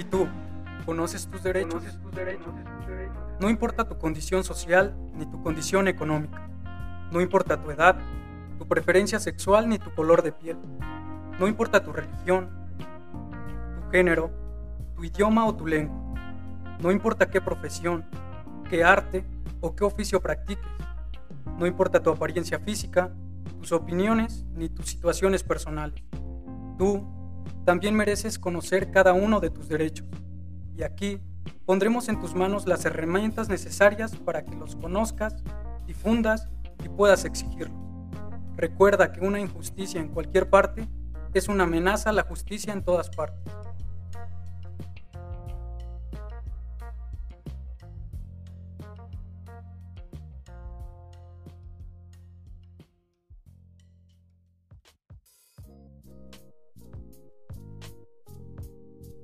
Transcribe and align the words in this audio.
¿Y 0.00 0.04
tú? 0.04 0.26
¿Conoces 0.86 1.26
tus 1.26 1.42
derechos? 1.42 1.84
No 3.38 3.50
importa 3.50 3.86
tu 3.86 3.98
condición 3.98 4.44
social 4.44 4.96
ni 5.12 5.26
tu 5.26 5.42
condición 5.42 5.88
económica. 5.88 6.48
No 7.12 7.20
importa 7.20 7.62
tu 7.62 7.70
edad, 7.70 7.98
tu 8.58 8.66
preferencia 8.66 9.20
sexual 9.20 9.68
ni 9.68 9.78
tu 9.78 9.94
color 9.94 10.22
de 10.22 10.32
piel. 10.32 10.56
No 11.38 11.46
importa 11.46 11.84
tu 11.84 11.92
religión, 11.92 12.48
tu 12.78 13.90
género, 13.90 14.30
tu 14.96 15.04
idioma 15.04 15.44
o 15.46 15.54
tu 15.54 15.66
lengua. 15.66 16.14
No 16.80 16.90
importa 16.90 17.28
qué 17.28 17.42
profesión, 17.42 18.06
qué 18.70 18.82
arte 18.82 19.22
o 19.60 19.76
qué 19.76 19.84
oficio 19.84 20.22
practiques. 20.22 20.64
No 21.58 21.66
importa 21.66 22.02
tu 22.02 22.08
apariencia 22.08 22.58
física, 22.58 23.12
tus 23.58 23.70
opiniones 23.72 24.46
ni 24.54 24.70
tus 24.70 24.86
situaciones 24.86 25.42
personales. 25.42 26.02
Tú 26.78 27.19
también 27.64 27.94
mereces 27.94 28.38
conocer 28.38 28.90
cada 28.90 29.12
uno 29.12 29.40
de 29.40 29.50
tus 29.50 29.68
derechos. 29.68 30.06
Y 30.76 30.82
aquí 30.82 31.20
pondremos 31.66 32.08
en 32.08 32.20
tus 32.20 32.34
manos 32.34 32.66
las 32.66 32.84
herramientas 32.84 33.48
necesarias 33.48 34.16
para 34.16 34.44
que 34.44 34.54
los 34.56 34.76
conozcas, 34.76 35.36
difundas 35.86 36.48
y 36.84 36.88
puedas 36.88 37.24
exigirlos. 37.24 37.76
Recuerda 38.56 39.12
que 39.12 39.20
una 39.20 39.40
injusticia 39.40 40.00
en 40.00 40.08
cualquier 40.08 40.50
parte 40.50 40.88
es 41.32 41.48
una 41.48 41.64
amenaza 41.64 42.10
a 42.10 42.12
la 42.12 42.24
justicia 42.24 42.72
en 42.72 42.82
todas 42.82 43.10
partes. 43.10 43.52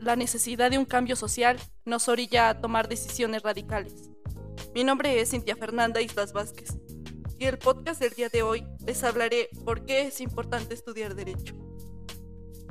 La 0.06 0.14
necesidad 0.14 0.70
de 0.70 0.78
un 0.78 0.84
cambio 0.84 1.16
social 1.16 1.58
nos 1.84 2.08
orilla 2.08 2.48
a 2.48 2.60
tomar 2.60 2.88
decisiones 2.88 3.42
radicales. 3.42 4.08
Mi 4.72 4.84
nombre 4.84 5.20
es 5.20 5.30
Cintia 5.30 5.56
Fernanda 5.56 6.00
Islas 6.00 6.32
Vázquez 6.32 6.78
y 7.40 7.46
el 7.46 7.58
podcast 7.58 8.00
del 8.00 8.12
día 8.12 8.28
de 8.28 8.44
hoy 8.44 8.64
les 8.86 9.02
hablaré 9.02 9.48
por 9.64 9.84
qué 9.84 10.02
es 10.02 10.20
importante 10.20 10.74
estudiar 10.74 11.16
derecho. 11.16 11.56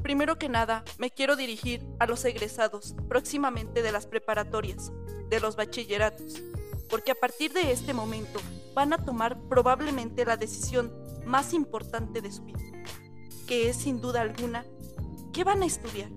Primero 0.02 0.38
que 0.38 0.48
nada, 0.48 0.86
me 0.98 1.12
quiero 1.12 1.36
dirigir 1.36 1.86
a 2.00 2.08
los 2.08 2.24
egresados 2.24 2.96
próximamente 3.10 3.82
de 3.82 3.92
las 3.92 4.08
preparatorias, 4.08 4.94
de 5.30 5.42
los 5.42 5.58
bachilleratos, 5.58 6.42
porque 6.90 7.12
a 7.12 7.16
partir 7.16 7.52
de 7.52 7.74
este 7.74 7.94
momento 7.94 8.40
van 8.74 8.94
a 8.94 9.04
tomar 9.04 9.38
probablemente 9.50 10.24
la 10.24 10.38
decisión 10.38 10.90
más 11.26 11.54
importante 11.54 12.22
de 12.22 12.32
su 12.32 12.46
vida, 12.46 12.64
que 13.46 13.68
es 13.68 13.76
sin 13.76 14.00
duda 14.00 14.22
alguna, 14.22 14.64
¿qué 15.34 15.44
van 15.44 15.64
a 15.64 15.66
estudiar? 15.66 16.10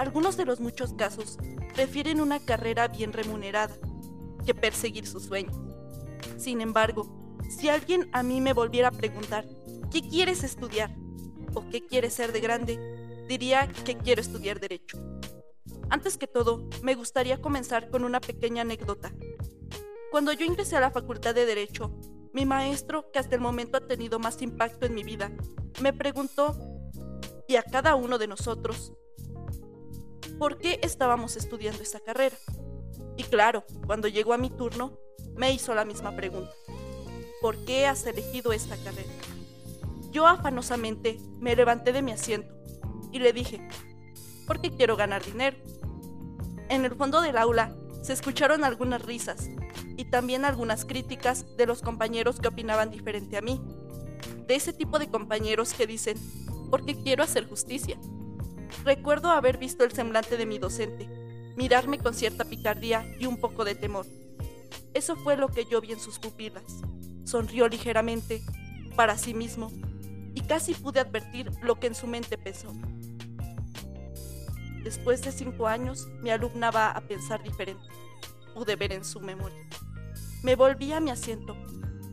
Algunos 0.00 0.38
de 0.38 0.46
los 0.46 0.60
muchos 0.60 0.94
casos 0.94 1.36
prefieren 1.74 2.22
una 2.22 2.40
carrera 2.40 2.88
bien 2.88 3.12
remunerada 3.12 3.76
que 4.46 4.54
perseguir 4.54 5.06
sus 5.06 5.26
sueños. 5.26 5.54
Sin 6.38 6.62
embargo, 6.62 7.36
si 7.50 7.68
alguien 7.68 8.08
a 8.14 8.22
mí 8.22 8.40
me 8.40 8.54
volviera 8.54 8.88
a 8.88 8.92
preguntar, 8.92 9.44
¿qué 9.92 10.00
quieres 10.00 10.42
estudiar? 10.42 10.96
¿O 11.52 11.68
qué 11.68 11.86
quieres 11.86 12.14
ser 12.14 12.32
de 12.32 12.40
grande? 12.40 13.26
Diría 13.28 13.68
que 13.68 13.98
quiero 13.98 14.22
estudiar 14.22 14.58
derecho. 14.58 14.96
Antes 15.90 16.16
que 16.16 16.26
todo, 16.26 16.66
me 16.82 16.94
gustaría 16.94 17.42
comenzar 17.42 17.90
con 17.90 18.02
una 18.02 18.22
pequeña 18.22 18.62
anécdota. 18.62 19.12
Cuando 20.10 20.32
yo 20.32 20.46
ingresé 20.46 20.78
a 20.78 20.80
la 20.80 20.92
Facultad 20.92 21.34
de 21.34 21.44
Derecho, 21.44 21.94
mi 22.32 22.46
maestro, 22.46 23.10
que 23.12 23.18
hasta 23.18 23.34
el 23.34 23.42
momento 23.42 23.76
ha 23.76 23.86
tenido 23.86 24.18
más 24.18 24.40
impacto 24.40 24.86
en 24.86 24.94
mi 24.94 25.04
vida, 25.04 25.30
me 25.82 25.92
preguntó, 25.92 26.56
y 27.46 27.56
a 27.56 27.62
cada 27.62 27.96
uno 27.96 28.16
de 28.16 28.28
nosotros, 28.28 28.94
por 30.40 30.56
qué 30.56 30.80
estábamos 30.82 31.36
estudiando 31.36 31.82
esa 31.82 32.00
carrera. 32.00 32.34
Y 33.18 33.24
claro, 33.24 33.62
cuando 33.86 34.08
llegó 34.08 34.32
a 34.32 34.38
mi 34.38 34.48
turno, 34.48 34.98
me 35.36 35.52
hizo 35.52 35.74
la 35.74 35.84
misma 35.84 36.16
pregunta. 36.16 36.50
¿Por 37.42 37.62
qué 37.66 37.86
has 37.86 38.06
elegido 38.06 38.54
esta 38.54 38.78
carrera? 38.78 39.12
Yo 40.10 40.26
afanosamente 40.26 41.20
me 41.38 41.54
levanté 41.54 41.92
de 41.92 42.00
mi 42.00 42.12
asiento 42.12 42.54
y 43.12 43.18
le 43.18 43.34
dije, 43.34 43.60
porque 44.46 44.74
quiero 44.74 44.96
ganar 44.96 45.22
dinero. 45.22 45.58
En 46.70 46.86
el 46.86 46.94
fondo 46.94 47.20
del 47.20 47.36
aula 47.36 47.76
se 48.00 48.14
escucharon 48.14 48.64
algunas 48.64 49.02
risas 49.02 49.50
y 49.98 50.06
también 50.06 50.46
algunas 50.46 50.86
críticas 50.86 51.54
de 51.58 51.66
los 51.66 51.82
compañeros 51.82 52.40
que 52.40 52.48
opinaban 52.48 52.90
diferente 52.90 53.36
a 53.36 53.42
mí. 53.42 53.60
De 54.46 54.54
ese 54.54 54.72
tipo 54.72 54.98
de 54.98 55.10
compañeros 55.10 55.74
que 55.74 55.86
dicen, 55.86 56.16
porque 56.70 56.94
quiero 56.94 57.24
hacer 57.24 57.46
justicia. 57.46 57.98
Recuerdo 58.84 59.30
haber 59.30 59.58
visto 59.58 59.84
el 59.84 59.92
semblante 59.92 60.36
de 60.36 60.46
mi 60.46 60.58
docente, 60.58 61.08
mirarme 61.56 61.98
con 61.98 62.14
cierta 62.14 62.44
picardía 62.44 63.04
y 63.18 63.26
un 63.26 63.38
poco 63.38 63.64
de 63.64 63.74
temor. 63.74 64.06
Eso 64.94 65.16
fue 65.16 65.36
lo 65.36 65.48
que 65.48 65.64
yo 65.64 65.80
vi 65.80 65.92
en 65.92 66.00
sus 66.00 66.18
pupilas. 66.18 66.64
Sonrió 67.24 67.68
ligeramente, 67.68 68.42
para 68.96 69.16
sí 69.18 69.34
mismo, 69.34 69.70
y 70.34 70.40
casi 70.42 70.74
pude 70.74 71.00
advertir 71.00 71.50
lo 71.62 71.78
que 71.78 71.88
en 71.88 71.94
su 71.94 72.06
mente 72.06 72.38
pensó. 72.38 72.72
Después 74.82 75.22
de 75.22 75.30
cinco 75.30 75.66
años, 75.66 76.08
mi 76.22 76.30
alumna 76.30 76.70
va 76.70 76.90
a 76.90 77.00
pensar 77.02 77.42
diferente. 77.42 77.84
Pude 78.54 78.76
ver 78.76 78.92
en 78.92 79.04
su 79.04 79.20
memoria. 79.20 79.68
Me 80.42 80.56
volví 80.56 80.92
a 80.92 81.00
mi 81.00 81.10
asiento 81.10 81.54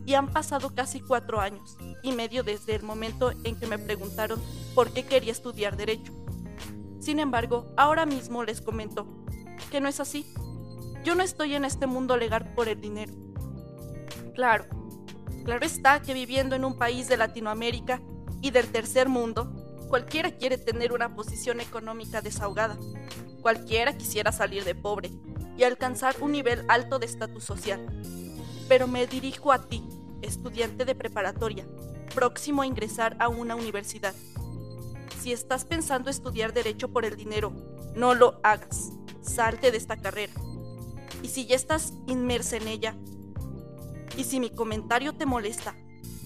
y 0.04 0.14
han 0.14 0.30
pasado 0.32 0.74
casi 0.74 1.00
cuatro 1.00 1.40
años 1.40 1.76
y 2.02 2.12
medio 2.12 2.42
desde 2.42 2.74
el 2.74 2.82
momento 2.82 3.32
en 3.44 3.58
que 3.58 3.66
me 3.66 3.78
preguntaron 3.78 4.40
por 4.74 4.92
qué 4.92 5.04
quería 5.04 5.32
estudiar 5.32 5.76
derecho. 5.76 6.12
Sin 7.08 7.20
embargo, 7.20 7.72
ahora 7.78 8.04
mismo 8.04 8.44
les 8.44 8.60
comento 8.60 9.06
que 9.70 9.80
no 9.80 9.88
es 9.88 9.98
así. 9.98 10.30
Yo 11.04 11.14
no 11.14 11.22
estoy 11.22 11.54
en 11.54 11.64
este 11.64 11.86
mundo 11.86 12.18
legal 12.18 12.52
por 12.52 12.68
el 12.68 12.82
dinero. 12.82 13.14
Claro, 14.34 14.66
claro 15.42 15.64
está 15.64 16.02
que 16.02 16.12
viviendo 16.12 16.54
en 16.54 16.66
un 16.66 16.76
país 16.76 17.08
de 17.08 17.16
Latinoamérica 17.16 18.02
y 18.42 18.50
del 18.50 18.66
tercer 18.66 19.08
mundo, 19.08 19.50
cualquiera 19.88 20.32
quiere 20.32 20.58
tener 20.58 20.92
una 20.92 21.14
posición 21.14 21.62
económica 21.62 22.20
desahogada. 22.20 22.76
Cualquiera 23.40 23.96
quisiera 23.96 24.30
salir 24.30 24.64
de 24.64 24.74
pobre 24.74 25.10
y 25.56 25.62
alcanzar 25.62 26.14
un 26.20 26.32
nivel 26.32 26.62
alto 26.68 26.98
de 26.98 27.06
estatus 27.06 27.42
social. 27.42 27.86
Pero 28.68 28.86
me 28.86 29.06
dirijo 29.06 29.50
a 29.50 29.66
ti, 29.66 29.82
estudiante 30.20 30.84
de 30.84 30.94
preparatoria, 30.94 31.66
próximo 32.14 32.60
a 32.60 32.66
ingresar 32.66 33.16
a 33.18 33.28
una 33.28 33.54
universidad 33.56 34.14
si 35.18 35.32
estás 35.32 35.64
pensando 35.64 36.10
estudiar 36.10 36.52
derecho 36.52 36.90
por 36.90 37.04
el 37.04 37.16
dinero, 37.16 37.52
no 37.94 38.14
lo 38.14 38.40
hagas. 38.42 38.92
Salte 39.20 39.70
de 39.70 39.76
esta 39.76 39.96
carrera. 39.96 40.32
Y 41.22 41.28
si 41.28 41.46
ya 41.46 41.56
estás 41.56 41.92
inmersa 42.06 42.56
en 42.56 42.68
ella, 42.68 42.96
y 44.16 44.24
si 44.24 44.40
mi 44.40 44.50
comentario 44.50 45.14
te 45.14 45.26
molesta, 45.26 45.76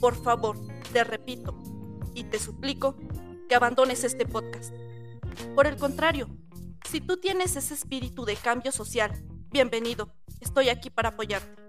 por 0.01 0.23
favor, 0.23 0.57
te 0.93 1.05
repito 1.05 1.59
y 2.15 2.25
te 2.25 2.39
suplico 2.39 2.97
que 3.49 3.55
abandones 3.55 4.05
este 4.05 4.27
podcast. 4.27 4.73
Por 5.55 5.67
el 5.67 5.77
contrario, 5.77 6.29
si 6.91 7.01
tú 7.01 7.19
tienes 7.19 7.57
ese 7.57 7.75
espíritu 7.75 8.25
de 8.25 8.37
cambio 8.37 8.73
social, 8.73 9.25
bienvenido, 9.51 10.15
estoy 10.41 10.69
aquí 10.69 10.91
para 10.91 11.11
apoyarte. 11.11 11.63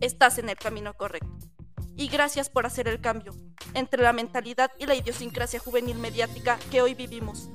Estás 0.00 0.38
en 0.38 0.48
el 0.48 0.56
camino 0.56 0.94
correcto 0.94 1.38
y 1.98 2.06
gracias 2.06 2.48
por 2.48 2.64
hacer 2.64 2.86
el 2.86 3.00
cambio 3.00 3.34
entre 3.74 4.02
la 4.02 4.12
mentalidad 4.12 4.70
y 4.78 4.86
la 4.86 4.94
idiosincrasia 4.94 5.58
juvenil 5.58 5.98
mediática 5.98 6.56
que 6.70 6.80
hoy 6.80 6.94
vivimos. 6.94 7.50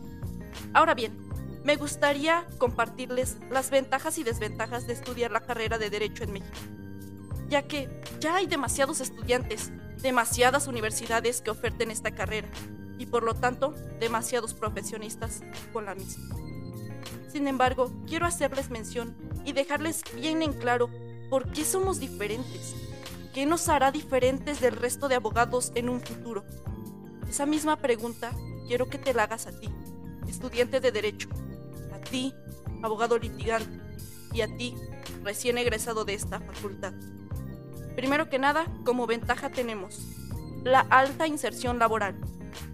Ahora 0.73 0.93
bien, 0.93 1.17
me 1.63 1.77
gustaría 1.77 2.45
compartirles 2.57 3.37
las 3.49 3.71
ventajas 3.71 4.17
y 4.17 4.23
desventajas 4.23 4.85
de 4.85 4.93
estudiar 4.93 5.31
la 5.31 5.39
carrera 5.39 5.77
de 5.77 5.89
Derecho 5.89 6.25
en 6.25 6.33
México, 6.33 6.57
ya 7.47 7.63
que 7.63 7.89
ya 8.19 8.35
hay 8.35 8.45
demasiados 8.45 8.99
estudiantes, 8.99 9.71
demasiadas 10.01 10.67
universidades 10.67 11.41
que 11.41 11.51
oferten 11.51 11.89
esta 11.89 12.11
carrera 12.11 12.49
y 12.99 13.05
por 13.05 13.23
lo 13.23 13.35
tanto 13.35 13.73
demasiados 14.01 14.53
profesionistas 14.53 15.41
con 15.71 15.85
la 15.85 15.95
misma. 15.95 16.35
Sin 17.31 17.47
embargo, 17.47 17.93
quiero 18.07 18.25
hacerles 18.25 18.69
mención 18.69 19.15
y 19.45 19.53
dejarles 19.53 20.03
bien 20.15 20.41
en 20.41 20.51
claro 20.51 20.89
por 21.29 21.49
qué 21.53 21.63
somos 21.63 22.01
diferentes 22.01 22.75
¿Qué 23.33 23.47
nos 23.47 23.67
hará 23.67 23.91
diferentes 23.91 24.61
del 24.61 24.75
resto 24.75 25.07
de 25.07 25.15
abogados 25.15 25.71
en 25.73 25.89
un 25.89 26.01
futuro? 26.01 26.45
Esa 27.27 27.47
misma 27.47 27.77
pregunta 27.77 28.31
quiero 28.67 28.91
que 28.91 28.99
te 28.99 29.11
la 29.11 29.23
hagas 29.23 29.47
a 29.47 29.59
ti, 29.59 29.69
estudiante 30.27 30.79
de 30.79 30.91
Derecho, 30.91 31.29
a 31.91 31.99
ti, 31.99 32.35
abogado 32.83 33.17
litigante, 33.17 33.81
y 34.33 34.41
a 34.41 34.55
ti, 34.55 34.75
recién 35.23 35.57
egresado 35.57 36.05
de 36.05 36.13
esta 36.13 36.41
facultad. 36.41 36.93
Primero 37.95 38.29
que 38.29 38.37
nada, 38.37 38.67
como 38.85 39.07
ventaja 39.07 39.49
tenemos 39.49 39.99
la 40.63 40.81
alta 40.81 41.25
inserción 41.25 41.79
laboral, 41.79 42.15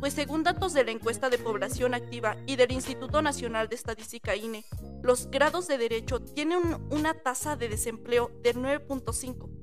pues 0.01 0.13
según 0.13 0.43
datos 0.43 0.73
de 0.73 0.83
la 0.83 0.91
encuesta 0.91 1.29
de 1.29 1.37
población 1.37 1.93
activa 1.93 2.35
y 2.45 2.57
del 2.57 2.73
Instituto 2.73 3.21
Nacional 3.21 3.69
de 3.69 3.75
Estadística 3.75 4.35
INE, 4.35 4.65
los 5.03 5.31
grados 5.31 5.69
de 5.69 5.77
derecho 5.77 6.19
tienen 6.19 6.85
una 6.89 7.13
tasa 7.13 7.55
de 7.55 7.69
desempleo 7.69 8.29
del 8.43 8.57
9.5 8.57 9.58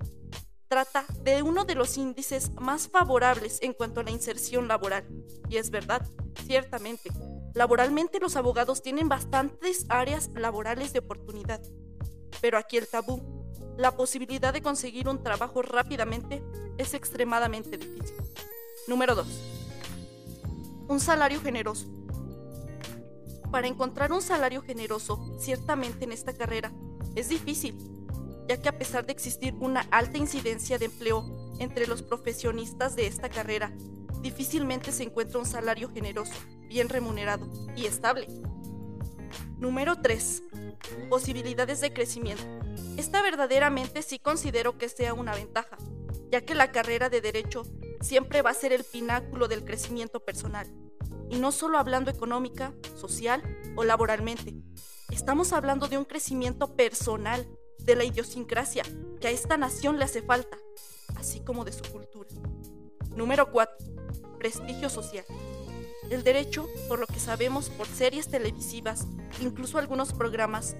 trata 0.69 1.05
de 1.23 1.43
uno 1.43 1.65
de 1.65 1.75
los 1.75 1.97
índices 1.97 2.51
más 2.55 2.89
favorables 2.89 3.59
en 3.63 3.73
cuanto 3.73 4.01
a 4.01 4.05
la 4.05 4.11
inserción 4.11 4.69
laboral. 4.69 5.07
Y 5.49 5.57
es 5.57 5.71
verdad, 5.71 6.07
ciertamente, 6.47 7.11
Laboralmente 7.57 8.21
los 8.21 8.37
abogados 8.37 8.83
tienen 8.83 9.09
bastantes 9.09 9.87
áreas 9.89 10.29
laborales 10.35 10.93
de 10.93 10.99
oportunidad, 10.99 11.59
pero 12.43 12.59
aquí 12.59 12.77
el 12.77 12.87
tabú, 12.87 13.23
la 13.79 13.97
posibilidad 13.97 14.53
de 14.53 14.61
conseguir 14.61 15.09
un 15.09 15.23
trabajo 15.23 15.63
rápidamente, 15.63 16.45
es 16.77 16.93
extremadamente 16.93 17.79
difícil. 17.79 18.15
Número 18.87 19.15
2. 19.15 19.27
Un 20.89 21.01
salario 21.01 21.41
generoso. 21.41 21.87
Para 23.51 23.69
encontrar 23.69 24.13
un 24.13 24.21
salario 24.21 24.61
generoso, 24.61 25.35
ciertamente 25.39 26.05
en 26.05 26.13
esta 26.13 26.35
carrera, 26.35 26.75
es 27.15 27.31
difícil, 27.31 27.75
ya 28.49 28.61
que 28.61 28.69
a 28.69 28.79
pesar 28.79 29.07
de 29.07 29.13
existir 29.13 29.55
una 29.61 29.81
alta 29.91 30.19
incidencia 30.19 30.79
de 30.79 30.87
empleo 30.87 31.25
entre 31.59 31.87
los 31.87 32.03
profesionistas 32.03 32.97
de 32.97 33.07
esta 33.07 33.29
carrera, 33.29 33.73
difícilmente 34.21 34.93
se 34.93 35.05
encuentra 35.05 35.39
un 35.39 35.47
salario 35.47 35.91
generoso, 35.91 36.35
bien 36.69 36.89
remunerado 36.89 37.49
y 37.75 37.87
estable. 37.87 38.29
Número 39.59 40.01
3. 40.01 40.43
Posibilidades 41.09 41.81
de 41.81 41.93
crecimiento. 41.93 42.45
Esta 42.97 43.23
verdaderamente 43.23 44.03
sí 44.03 44.19
considero 44.19 44.79
que 44.79 44.89
sea 44.89 45.15
una 45.15 45.35
ventaja, 45.35 45.77
ya 46.31 46.43
que 46.43 46.55
la 46.55 46.73
carrera 46.73 47.09
de 47.09 47.21
derecho 47.21 47.63
siempre 48.01 48.43
va 48.43 48.51
a 48.51 48.55
ser 48.55 48.73
el 48.73 48.85
pináculo 48.85 49.49
del 49.49 49.65
crecimiento 49.65 50.21
personal, 50.21 50.67
y 51.31 51.39
no 51.39 51.53
solo 51.53 51.79
hablando 51.79 52.11
económica, 52.11 52.75
social 52.95 53.43
o 53.77 53.85
laboralmente. 53.85 54.55
Estamos 55.11 55.53
hablando 55.53 55.89
de 55.89 55.99
un 55.99 56.05
crecimiento 56.05 56.77
personal, 56.77 57.47
de 57.87 57.97
la 57.97 58.05
idiosincrasia 58.05 58.83
que 59.21 59.29
a 59.29 59.31
esta 59.31 59.57
nación 59.57 59.99
le 59.99 60.05
hace 60.05 60.21
falta, 60.21 60.59
así 61.15 61.41
como 61.41 61.65
de 61.65 61.73
su 61.73 61.85
cultura. 61.91 62.29
Número 63.15 63.51
4 63.51 63.97
prestigio 64.37 64.89
social. 64.89 65.25
El 66.11 66.23
derecho, 66.23 66.69
por 66.89 67.01
lo 67.01 67.07
que 67.07 67.19
sabemos 67.19 67.69
por 67.71 67.87
series 67.87 68.29
televisivas, 68.29 69.07
incluso 69.41 69.79
algunos 69.79 70.13
programas, 70.13 70.77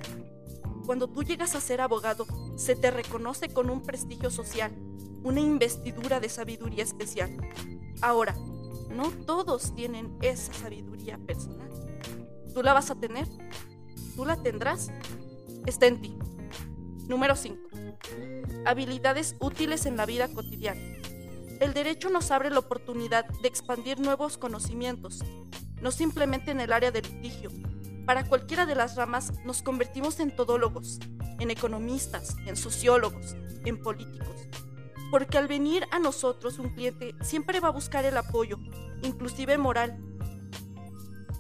cuando 0.85 1.09
tú 1.09 1.25
llegas 1.25 1.57
a 1.57 1.61
ser 1.61 1.81
abogado, 1.81 2.27
se 2.57 2.77
te 2.77 2.93
reconoce 2.93 3.49
con 3.49 3.71
un 3.71 3.83
prestigio 3.83 4.31
social, 4.31 4.73
una 5.25 5.41
investidura 5.41 6.21
de 6.21 6.29
sabiduría 6.29 6.85
especial. 6.85 7.37
Ahora, 8.03 8.37
no 8.89 9.11
todos 9.27 9.75
tienen 9.75 10.17
esa 10.23 10.53
sabiduría 10.53 11.19
personal. 11.19 11.71
¿Tú 12.55 12.63
la 12.63 12.73
vas 12.73 12.91
a 12.91 12.95
tener? 12.95 13.27
¿Tú 14.15 14.25
la 14.25 14.41
tendrás? 14.41 14.93
Está 15.67 15.87
en 15.87 16.01
ti. 16.01 16.17
Número 17.09 17.37
5. 17.37 17.57
Habilidades 18.65 19.37
útiles 19.39 19.87
en 19.87 19.97
la 19.97 20.07
vida 20.07 20.27
cotidiana. 20.27 20.81
El 21.61 21.73
derecho 21.73 22.11
nos 22.11 22.33
abre 22.33 22.51
la 22.51 22.59
oportunidad 22.59 23.27
de 23.43 23.49
expandir 23.49 24.01
nuevos 24.01 24.37
conocimientos, 24.39 25.23
no 25.81 25.93
simplemente 25.93 26.51
en 26.51 26.61
el 26.61 26.73
área 26.73 26.91
del 26.91 27.05
litigio. 27.05 27.51
Para 28.07 28.27
cualquiera 28.27 28.67
de 28.67 28.75
las 28.75 28.97
ramas 28.97 29.33
nos 29.45 29.63
convertimos 29.63 30.19
en 30.19 30.35
todólogos, 30.35 30.99
en 31.39 31.51
economistas, 31.51 32.37
en 32.45 32.57
sociólogos, 32.57 33.37
en 33.65 33.81
políticos. 33.81 34.49
Porque 35.13 35.39
al 35.39 35.47
venir 35.47 35.87
a 35.93 36.01
nosotros 36.01 36.59
un 36.59 36.71
cliente 36.71 37.15
siempre 37.23 37.61
va 37.61 37.69
a 37.69 37.73
buscar 37.73 38.05
el 38.05 38.17
apoyo, 38.17 38.59
inclusive 39.03 39.57
moral. 39.59 39.97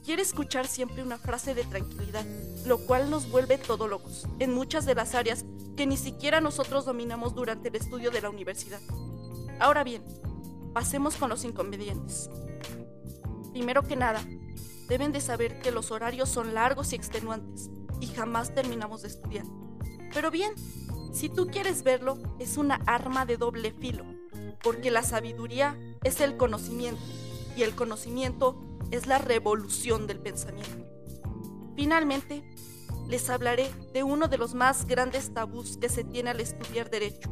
Quiere 0.06 0.23
escuchar 0.23 0.69
siempre 0.69 1.03
una 1.03 1.19
frase 1.19 1.53
de 1.53 1.64
tranquilidad, 1.64 2.25
lo 2.64 2.79
cual 2.79 3.11
nos 3.11 3.29
vuelve 3.29 3.58
todólogos 3.58 4.29
en 4.38 4.55
muchas 4.55 4.87
de 4.87 4.94
las 4.94 5.17
áreas 5.17 5.44
que 5.76 5.85
ni 5.85 5.97
siquiera 5.97 6.41
nosotros 6.41 6.85
dominamos 6.85 7.35
durante 7.35 7.70
el 7.70 7.75
estudio 7.75 8.12
de 8.12 8.20
la 8.20 8.31
universidad. 8.31 8.81
Ahora 9.58 9.82
bien, 9.82 10.05
pasemos 10.73 11.17
con 11.17 11.29
los 11.29 11.43
inconvenientes. 11.43 12.31
Primero 13.53 13.82
que 13.82 13.97
nada, 13.97 14.25
deben 14.87 15.11
de 15.11 15.20
saber 15.20 15.58
que 15.58 15.73
los 15.73 15.91
horarios 15.91 16.29
son 16.29 16.55
largos 16.55 16.93
y 16.93 16.94
extenuantes 16.94 17.69
y 18.00 18.06
jamás 18.06 18.55
terminamos 18.55 19.02
de 19.02 19.09
estudiar. 19.09 19.44
Pero 20.14 20.31
bien, 20.31 20.52
si 21.12 21.29
tú 21.29 21.49
quieres 21.49 21.82
verlo, 21.82 22.17
es 22.38 22.59
una 22.59 22.76
arma 22.87 23.26
de 23.26 23.38
doble 23.38 23.73
filo, 23.73 24.05
porque 24.62 24.93
la 24.93 25.02
sabiduría 25.02 25.76
es 26.05 26.20
el 26.20 26.37
conocimiento 26.37 27.02
y 27.56 27.64
el 27.64 27.75
conocimiento 27.75 28.62
es 28.91 29.06
la 29.06 29.19
revolución 29.19 30.06
del 30.06 30.21
pensamiento. 30.21 30.85
Finalmente, 31.75 32.43
les 33.09 33.29
hablaré 33.31 33.71
de 33.93 34.03
uno 34.03 34.29
de 34.29 34.38
los 34.38 34.55
más 34.55 34.87
grandes 34.87 35.33
tabús 35.33 35.77
que 35.77 35.88
se 35.88 36.05
tiene 36.05 36.31
al 36.31 36.41
estudiar 36.41 36.91
derecho, 36.91 37.31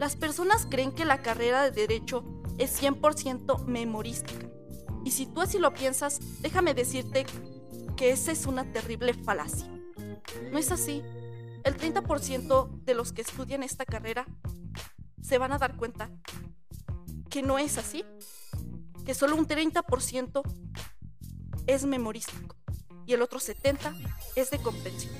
las 0.00 0.16
personas 0.16 0.66
creen 0.66 0.92
que 0.92 1.04
la 1.04 1.20
carrera 1.20 1.62
de 1.62 1.72
derecho 1.72 2.24
es 2.56 2.82
100% 2.82 3.66
memorística. 3.66 4.48
Y 5.04 5.10
si 5.10 5.26
tú 5.26 5.42
así 5.42 5.58
lo 5.58 5.74
piensas, 5.74 6.40
déjame 6.40 6.72
decirte 6.72 7.26
que 7.98 8.10
esa 8.10 8.32
es 8.32 8.46
una 8.46 8.72
terrible 8.72 9.12
falacia. 9.12 9.68
No 10.50 10.56
es 10.56 10.72
así. 10.72 11.02
El 11.64 11.76
30% 11.76 12.82
de 12.82 12.94
los 12.94 13.12
que 13.12 13.20
estudian 13.20 13.62
esta 13.62 13.84
carrera 13.84 14.24
se 15.20 15.36
van 15.36 15.52
a 15.52 15.58
dar 15.58 15.76
cuenta 15.76 16.10
que 17.28 17.42
no 17.42 17.58
es 17.58 17.76
así. 17.76 18.02
Que 19.10 19.14
solo 19.14 19.34
un 19.34 19.44
30% 19.44 20.40
es 21.66 21.84
memorístico 21.84 22.54
y 23.06 23.14
el 23.14 23.22
otro 23.22 23.40
70% 23.40 24.06
es 24.36 24.52
de 24.52 24.58
comprensión 24.58 25.12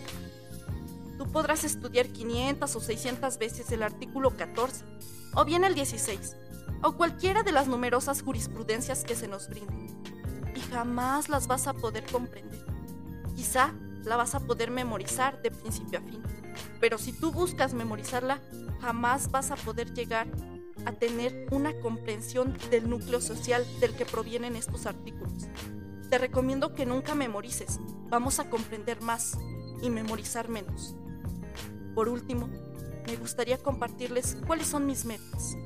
tú 1.19 1.33
podrás 1.33 1.65
estudiar 1.65 2.07
500 2.07 2.77
o 2.77 2.81
600 2.81 3.39
veces 3.39 3.73
el 3.73 3.83
artículo 3.83 4.37
14, 4.37 4.85
o 5.35 5.45
bien 5.45 5.65
el 5.65 5.75
16, 5.75 6.37
o 6.85 6.93
cualquiera 6.93 7.43
de 7.43 7.51
las 7.51 7.67
numerosas 7.67 8.23
jurisprudencias 8.23 9.03
que 9.03 9.17
se 9.17 9.27
nos 9.27 9.49
brinden, 9.49 10.01
y 10.55 10.61
jamás 10.61 11.29
las 11.29 11.49
vas 11.49 11.67
a 11.67 11.75
poder 11.75 12.07
comprender. 12.07 12.65
Quizá 13.35 13.75
la 14.05 14.15
vas 14.17 14.37
a 14.37 14.41
poder 14.41 14.71
memorizar 14.71 15.43
de 15.43 15.51
principio 15.51 15.99
a 15.99 16.03
fin, 16.03 16.23
pero 16.79 16.97
si 16.97 17.13
tú 17.13 17.33
buscas 17.33 17.75
memorizarla, 17.75 18.41
jamás 18.81 19.33
vas 19.33 19.51
a 19.51 19.57
poder 19.57 19.93
llegar 19.93 20.29
a 20.87 20.93
tener 20.93 21.47
una 21.51 21.79
comprensión 21.81 22.57
del 22.71 22.89
núcleo 22.89 23.21
social 23.21 23.67
del 23.81 23.95
que 23.95 24.07
provienen 24.07 24.57
estos 24.57 24.87
artículos. 24.87 25.49
Te 26.09 26.19
recomiendo 26.19 26.75
que 26.75 26.87
nunca 26.87 27.15
memorices, 27.15 27.81
vamos 28.09 28.41
a 28.41 28.51
comprender 28.51 29.01
más 29.01 29.39
y 29.83 29.91
memorizar 29.91 30.49
menos. 30.49 30.95
Por 31.95 32.09
último, 32.09 32.49
me 33.07 33.17
gustaría 33.17 33.59
compartirles 33.59 34.37
cuáles 34.47 34.67
son 34.67 34.87
mis 34.87 35.05
metas. 35.05 35.57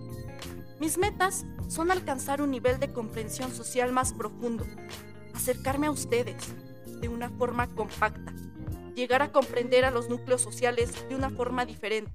Mis 0.80 0.99
metas 0.99 1.44
son 1.68 1.90
alcanzar 1.90 2.42
un 2.42 2.50
nivel 2.50 2.78
de 2.78 2.92
comprensión 2.92 3.54
social 3.54 3.92
más 3.92 4.12
profundo, 4.12 4.66
acercarme 5.35 5.87
a 5.87 5.90
ustedes 5.90 6.37
de 7.00 7.09
una 7.09 7.30
forma 7.30 7.68
compacta, 7.75 8.33
llegar 8.94 9.23
a 9.23 9.33
comprender 9.33 9.85
a 9.85 9.90
los 9.90 10.09
núcleos 10.09 10.42
sociales 10.42 11.09
de 11.09 11.14
una 11.14 11.30
forma 11.30 11.64
diferente, 11.64 12.12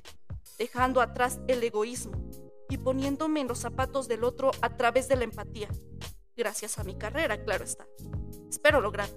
dejando 0.58 1.02
atrás 1.02 1.40
el 1.48 1.64
egoísmo 1.64 2.29
y 2.70 2.78
poniéndome 2.78 3.42
en 3.42 3.48
los 3.48 3.60
zapatos 3.60 4.08
del 4.08 4.24
otro 4.24 4.52
a 4.62 4.78
través 4.78 5.08
de 5.08 5.16
la 5.16 5.24
empatía, 5.24 5.70
gracias 6.36 6.80
a 6.80 6.84
mi 6.84 6.98
carrera, 6.98 7.44
claro 7.44 7.64
está. 7.64 7.88
Espero 8.50 8.80
lograr 8.80 9.10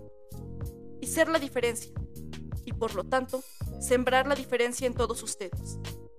y 1.00 1.06
ser 1.06 1.28
la 1.28 1.38
diferencia, 1.38 1.92
y 2.64 2.72
por 2.72 2.94
lo 2.94 3.04
tanto 3.04 3.42
sembrar 3.80 4.26
la 4.26 4.34
diferencia 4.34 4.86
en 4.86 4.94
todos 4.94 5.22
ustedes. 5.22 5.78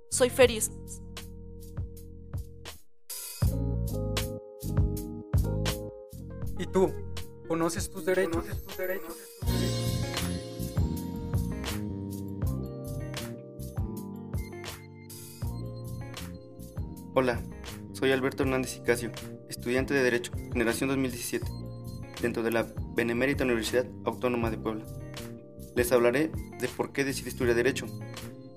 Soy 0.10 0.30
Feris. 0.30 0.72
¿Y 6.60 6.66
tú? 6.68 6.94
¿Conoces 7.48 7.90
tus 7.90 8.06
derechos? 8.06 8.46
Hola, 17.15 17.39
soy 17.91 18.12
Alberto 18.12 18.41
Hernández 18.41 18.77
Icasio, 18.77 19.12
estudiante 19.48 19.93
de 19.93 20.01
Derecho, 20.01 20.32
generación 20.51 20.89
2017, 20.89 21.46
dentro 22.24 22.41
de 22.41 22.50
la 22.50 22.65
Benemérita 22.96 23.43
Universidad 23.43 23.86
Autónoma 24.03 24.50
de 24.50 24.58
Puebla. 24.58 24.84
Les 25.75 25.91
hablaré 25.91 26.32
de 26.60 26.67
por 26.70 26.91
qué 26.91 27.03
decidí 27.03 27.29
estudiar 27.29 27.55
Derecho. 27.55 27.86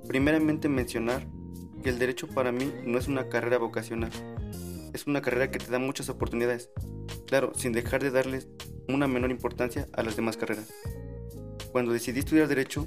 Primeramente 0.09 0.71
mencionar 0.71 1.27
que 1.83 1.91
el 1.91 1.99
Derecho 1.99 2.29
para 2.29 2.51
mí 2.51 2.73
no 2.87 2.97
es 2.97 3.09
una 3.09 3.29
carrera 3.29 3.59
vocacional, 3.59 4.11
es 4.95 5.07
una 5.07 5.21
carrera 5.21 5.51
que 5.51 5.59
te 5.59 5.71
da 5.71 5.79
muchas 5.79 6.09
oportunidades, 6.09 6.71
claro, 7.27 7.53
sin 7.55 7.73
dejar 7.73 8.03
de 8.03 8.11
darles 8.11 8.49
una 8.89 9.07
menor 9.07 9.33
importancia 9.33 9.87
a 9.93 10.03
las 10.03 10.17
demás 10.17 10.39
carreras. 10.39 10.73
Cuando 11.73 11.93
decidí 11.93 12.21
estudiar 12.21 12.49
Derecho, 12.49 12.87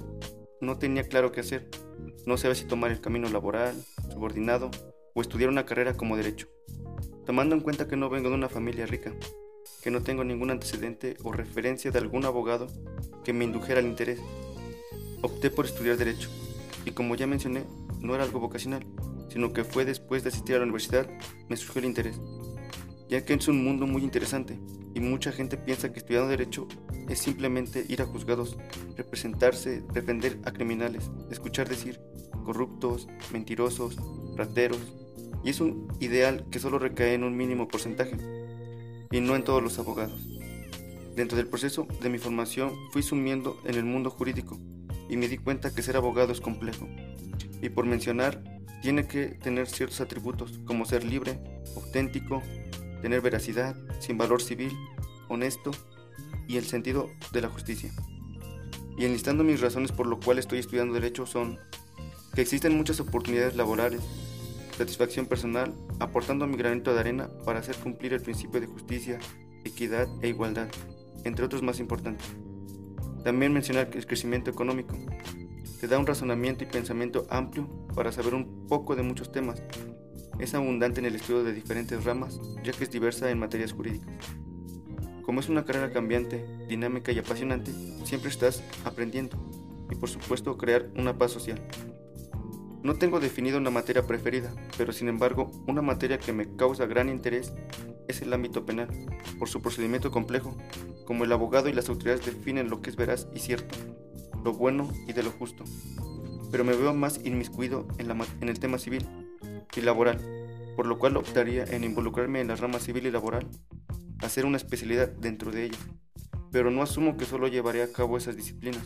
no 0.61 0.79
tenía 0.79 1.03
claro 1.03 1.31
qué 1.31 1.41
hacer, 1.41 1.69
no 2.25 2.37
sabía 2.37 2.55
si 2.55 2.65
tomar 2.65 2.89
el 2.89 3.01
camino 3.01 3.29
laboral, 3.29 3.75
subordinado 4.11 4.71
o 5.19 5.21
estudiar 5.21 5.49
una 5.49 5.65
carrera 5.65 5.95
como 5.95 6.15
Derecho. 6.15 6.47
Tomando 7.25 7.53
en 7.53 7.59
cuenta 7.59 7.89
que 7.89 7.97
no 7.97 8.09
vengo 8.09 8.29
de 8.29 8.35
una 8.35 8.47
familia 8.47 8.85
rica, 8.85 9.13
que 9.83 9.91
no 9.91 10.01
tengo 10.01 10.23
ningún 10.23 10.49
antecedente 10.49 11.17
o 11.23 11.33
referencia 11.33 11.91
de 11.91 11.99
algún 11.99 12.23
abogado 12.23 12.67
que 13.25 13.33
me 13.33 13.43
indujera 13.43 13.81
al 13.81 13.85
interés. 13.85 14.21
Opté 15.21 15.49
por 15.49 15.65
estudiar 15.65 15.97
Derecho, 15.97 16.29
y 16.85 16.91
como 16.91 17.15
ya 17.15 17.27
mencioné, 17.27 17.65
no 17.99 18.15
era 18.15 18.23
algo 18.23 18.39
vocacional, 18.39 18.85
sino 19.27 19.51
que 19.51 19.65
fue 19.65 19.83
después 19.83 20.23
de 20.23 20.29
asistir 20.29 20.55
a 20.55 20.59
la 20.59 20.63
universidad 20.63 21.09
me 21.49 21.57
surgió 21.57 21.79
el 21.79 21.87
interés, 21.87 22.17
ya 23.09 23.25
que 23.25 23.33
es 23.33 23.47
un 23.49 23.61
mundo 23.61 23.87
muy 23.87 24.03
interesante 24.03 24.57
y 24.93 25.01
mucha 25.01 25.33
gente 25.33 25.57
piensa 25.57 25.91
que 25.91 25.99
estudiando 25.99 26.29
Derecho 26.29 26.65
es 27.09 27.19
simplemente 27.19 27.85
ir 27.89 28.01
a 28.01 28.05
juzgados, 28.05 28.57
representarse, 28.95 29.83
defender 29.93 30.39
a 30.45 30.51
criminales, 30.51 31.11
escuchar 31.29 31.67
decir 31.67 31.99
corruptos, 32.45 33.09
mentirosos, 33.33 33.97
rateros, 34.35 34.79
y 35.43 35.49
es 35.49 35.59
un 35.59 35.87
ideal 35.99 36.45
que 36.51 36.59
solo 36.59 36.79
recae 36.79 37.13
en 37.13 37.23
un 37.23 37.35
mínimo 37.35 37.67
porcentaje, 37.67 38.17
y 39.11 39.21
no 39.21 39.35
en 39.35 39.43
todos 39.43 39.63
los 39.63 39.79
abogados. 39.79 40.27
Dentro 41.15 41.37
del 41.37 41.47
proceso 41.47 41.87
de 42.01 42.09
mi 42.09 42.17
formación 42.17 42.73
fui 42.91 43.03
sumiendo 43.03 43.59
en 43.65 43.75
el 43.75 43.83
mundo 43.83 44.09
jurídico 44.09 44.57
y 45.09 45.17
me 45.17 45.27
di 45.27 45.37
cuenta 45.37 45.73
que 45.73 45.81
ser 45.81 45.97
abogado 45.97 46.31
es 46.31 46.39
complejo. 46.39 46.87
Y 47.61 47.69
por 47.69 47.85
mencionar, 47.85 48.41
tiene 48.81 49.07
que 49.07 49.25
tener 49.25 49.67
ciertos 49.67 49.99
atributos 49.99 50.59
como 50.65 50.85
ser 50.85 51.03
libre, 51.03 51.39
auténtico, 51.75 52.41
tener 53.01 53.21
veracidad, 53.21 53.75
sin 53.99 54.17
valor 54.17 54.41
civil, 54.41 54.71
honesto 55.27 55.71
y 56.47 56.57
el 56.57 56.65
sentido 56.65 57.09
de 57.33 57.41
la 57.41 57.49
justicia. 57.49 57.91
Y 58.97 59.05
enlistando 59.05 59.43
mis 59.43 59.61
razones 59.61 59.91
por 59.91 60.07
lo 60.07 60.19
cual 60.19 60.39
estoy 60.39 60.59
estudiando 60.59 60.93
derecho 60.93 61.25
son 61.25 61.59
que 62.33 62.41
existen 62.41 62.77
muchas 62.77 62.99
oportunidades 62.99 63.55
laborales, 63.55 64.01
satisfacción 64.79 65.25
personal, 65.25 65.75
aportando 65.99 66.47
mi 66.47 66.55
granito 66.55 66.93
de 66.93 67.01
arena 67.01 67.29
para 67.43 67.59
hacer 67.59 67.75
cumplir 67.75 68.13
el 68.13 68.21
principio 68.21 68.61
de 68.61 68.67
justicia, 68.67 69.19
equidad 69.65 70.07
e 70.21 70.29
igualdad, 70.29 70.69
entre 71.25 71.43
otros 71.43 71.61
más 71.61 71.81
importantes. 71.81 72.25
También 73.25 73.51
mencionar 73.51 73.89
el 73.93 74.05
crecimiento 74.05 74.49
económico. 74.49 74.95
Te 75.81 75.87
da 75.87 75.99
un 75.99 76.07
razonamiento 76.07 76.63
y 76.63 76.67
pensamiento 76.67 77.27
amplio 77.29 77.67
para 77.93 78.13
saber 78.13 78.33
un 78.33 78.67
poco 78.67 78.95
de 78.95 79.03
muchos 79.03 79.33
temas. 79.33 79.61
Es 80.39 80.53
abundante 80.53 81.01
en 81.01 81.07
el 81.07 81.15
estudio 81.15 81.43
de 81.43 81.51
diferentes 81.51 82.05
ramas, 82.05 82.39
ya 82.63 82.71
que 82.71 82.85
es 82.85 82.89
diversa 82.89 83.29
en 83.29 83.39
materias 83.39 83.73
jurídicas. 83.73 84.15
Como 85.23 85.41
es 85.41 85.49
una 85.49 85.65
carrera 85.65 85.91
cambiante, 85.91 86.45
dinámica 86.69 87.11
y 87.11 87.19
apasionante, 87.19 87.73
siempre 88.05 88.29
estás 88.29 88.63
aprendiendo 88.85 89.37
y 89.91 89.95
por 89.95 90.07
supuesto 90.07 90.57
crear 90.57 90.89
una 90.95 91.17
paz 91.17 91.31
social. 91.31 91.61
No 92.81 92.95
tengo 92.95 93.19
definido 93.19 93.57
una 93.57 93.71
materia 93.71 94.07
preferida, 94.07 94.53
pero 94.77 94.93
sin 94.93 95.09
embargo, 95.09 95.51
una 95.67 95.81
materia 95.81 96.17
que 96.17 96.31
me 96.31 96.55
causa 96.55 96.85
gran 96.85 97.09
interés 97.09 97.53
es 98.07 98.21
el 98.21 98.31
ámbito 98.31 98.65
penal, 98.65 98.87
por 99.37 99.49
su 99.49 99.61
procedimiento 99.61 100.11
complejo, 100.11 100.57
como 101.05 101.25
el 101.25 101.31
abogado 101.31 101.67
y 101.67 101.73
las 101.73 101.89
autoridades 101.89 102.25
definen 102.25 102.69
lo 102.69 102.81
que 102.81 102.89
es 102.89 102.95
veraz 102.95 103.27
y 103.33 103.39
cierto, 103.39 103.75
lo 104.43 104.53
bueno 104.53 104.89
y 105.07 105.13
de 105.13 105.23
lo 105.23 105.31
justo. 105.31 105.65
Pero 106.51 106.63
me 106.63 106.75
veo 106.75 106.93
más 106.93 107.19
inmiscuido 107.25 107.87
en, 107.97 108.09
en 108.11 108.49
el 108.49 108.59
tema 108.59 108.77
civil 108.77 109.05
y 109.75 109.81
laboral, 109.81 110.19
por 110.75 110.85
lo 110.85 110.99
cual 110.99 111.17
optaría 111.17 111.63
en 111.65 111.83
involucrarme 111.83 112.41
en 112.41 112.47
la 112.47 112.55
rama 112.55 112.79
civil 112.79 113.05
y 113.07 113.11
laboral, 113.11 113.47
hacer 114.21 114.45
una 114.45 114.57
especialidad 114.57 115.09
dentro 115.09 115.51
de 115.51 115.65
ella, 115.65 115.77
pero 116.51 116.71
no 116.71 116.81
asumo 116.81 117.17
que 117.17 117.25
solo 117.25 117.47
llevaré 117.47 117.81
a 117.83 117.91
cabo 117.91 118.17
esas 118.17 118.35
disciplinas. 118.35 118.83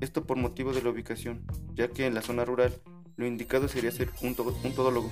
Esto 0.00 0.24
por 0.24 0.36
motivo 0.36 0.72
de 0.72 0.82
la 0.82 0.90
ubicación, 0.90 1.44
ya 1.74 1.88
que 1.88 2.06
en 2.06 2.14
la 2.14 2.22
zona 2.22 2.44
rural 2.44 2.80
lo 3.20 3.26
indicado 3.26 3.68
sería 3.68 3.90
ser 3.90 4.08
un, 4.22 4.34
todólogo, 4.34 5.10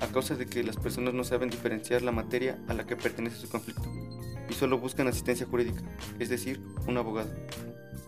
a 0.00 0.06
causa 0.06 0.34
de 0.34 0.46
que 0.46 0.64
las 0.64 0.76
personas 0.76 1.12
no 1.12 1.22
saben 1.22 1.50
diferenciar 1.50 2.00
la 2.00 2.10
materia 2.10 2.58
a 2.68 2.72
la 2.72 2.86
que 2.86 2.96
pertenece 2.96 3.36
su 3.36 3.50
conflicto 3.50 3.92
y 4.48 4.54
solo 4.54 4.78
buscan 4.78 5.08
asistencia 5.08 5.44
jurídica, 5.44 5.82
es 6.18 6.30
decir, 6.30 6.58
un 6.86 6.96
abogado. 6.96 7.30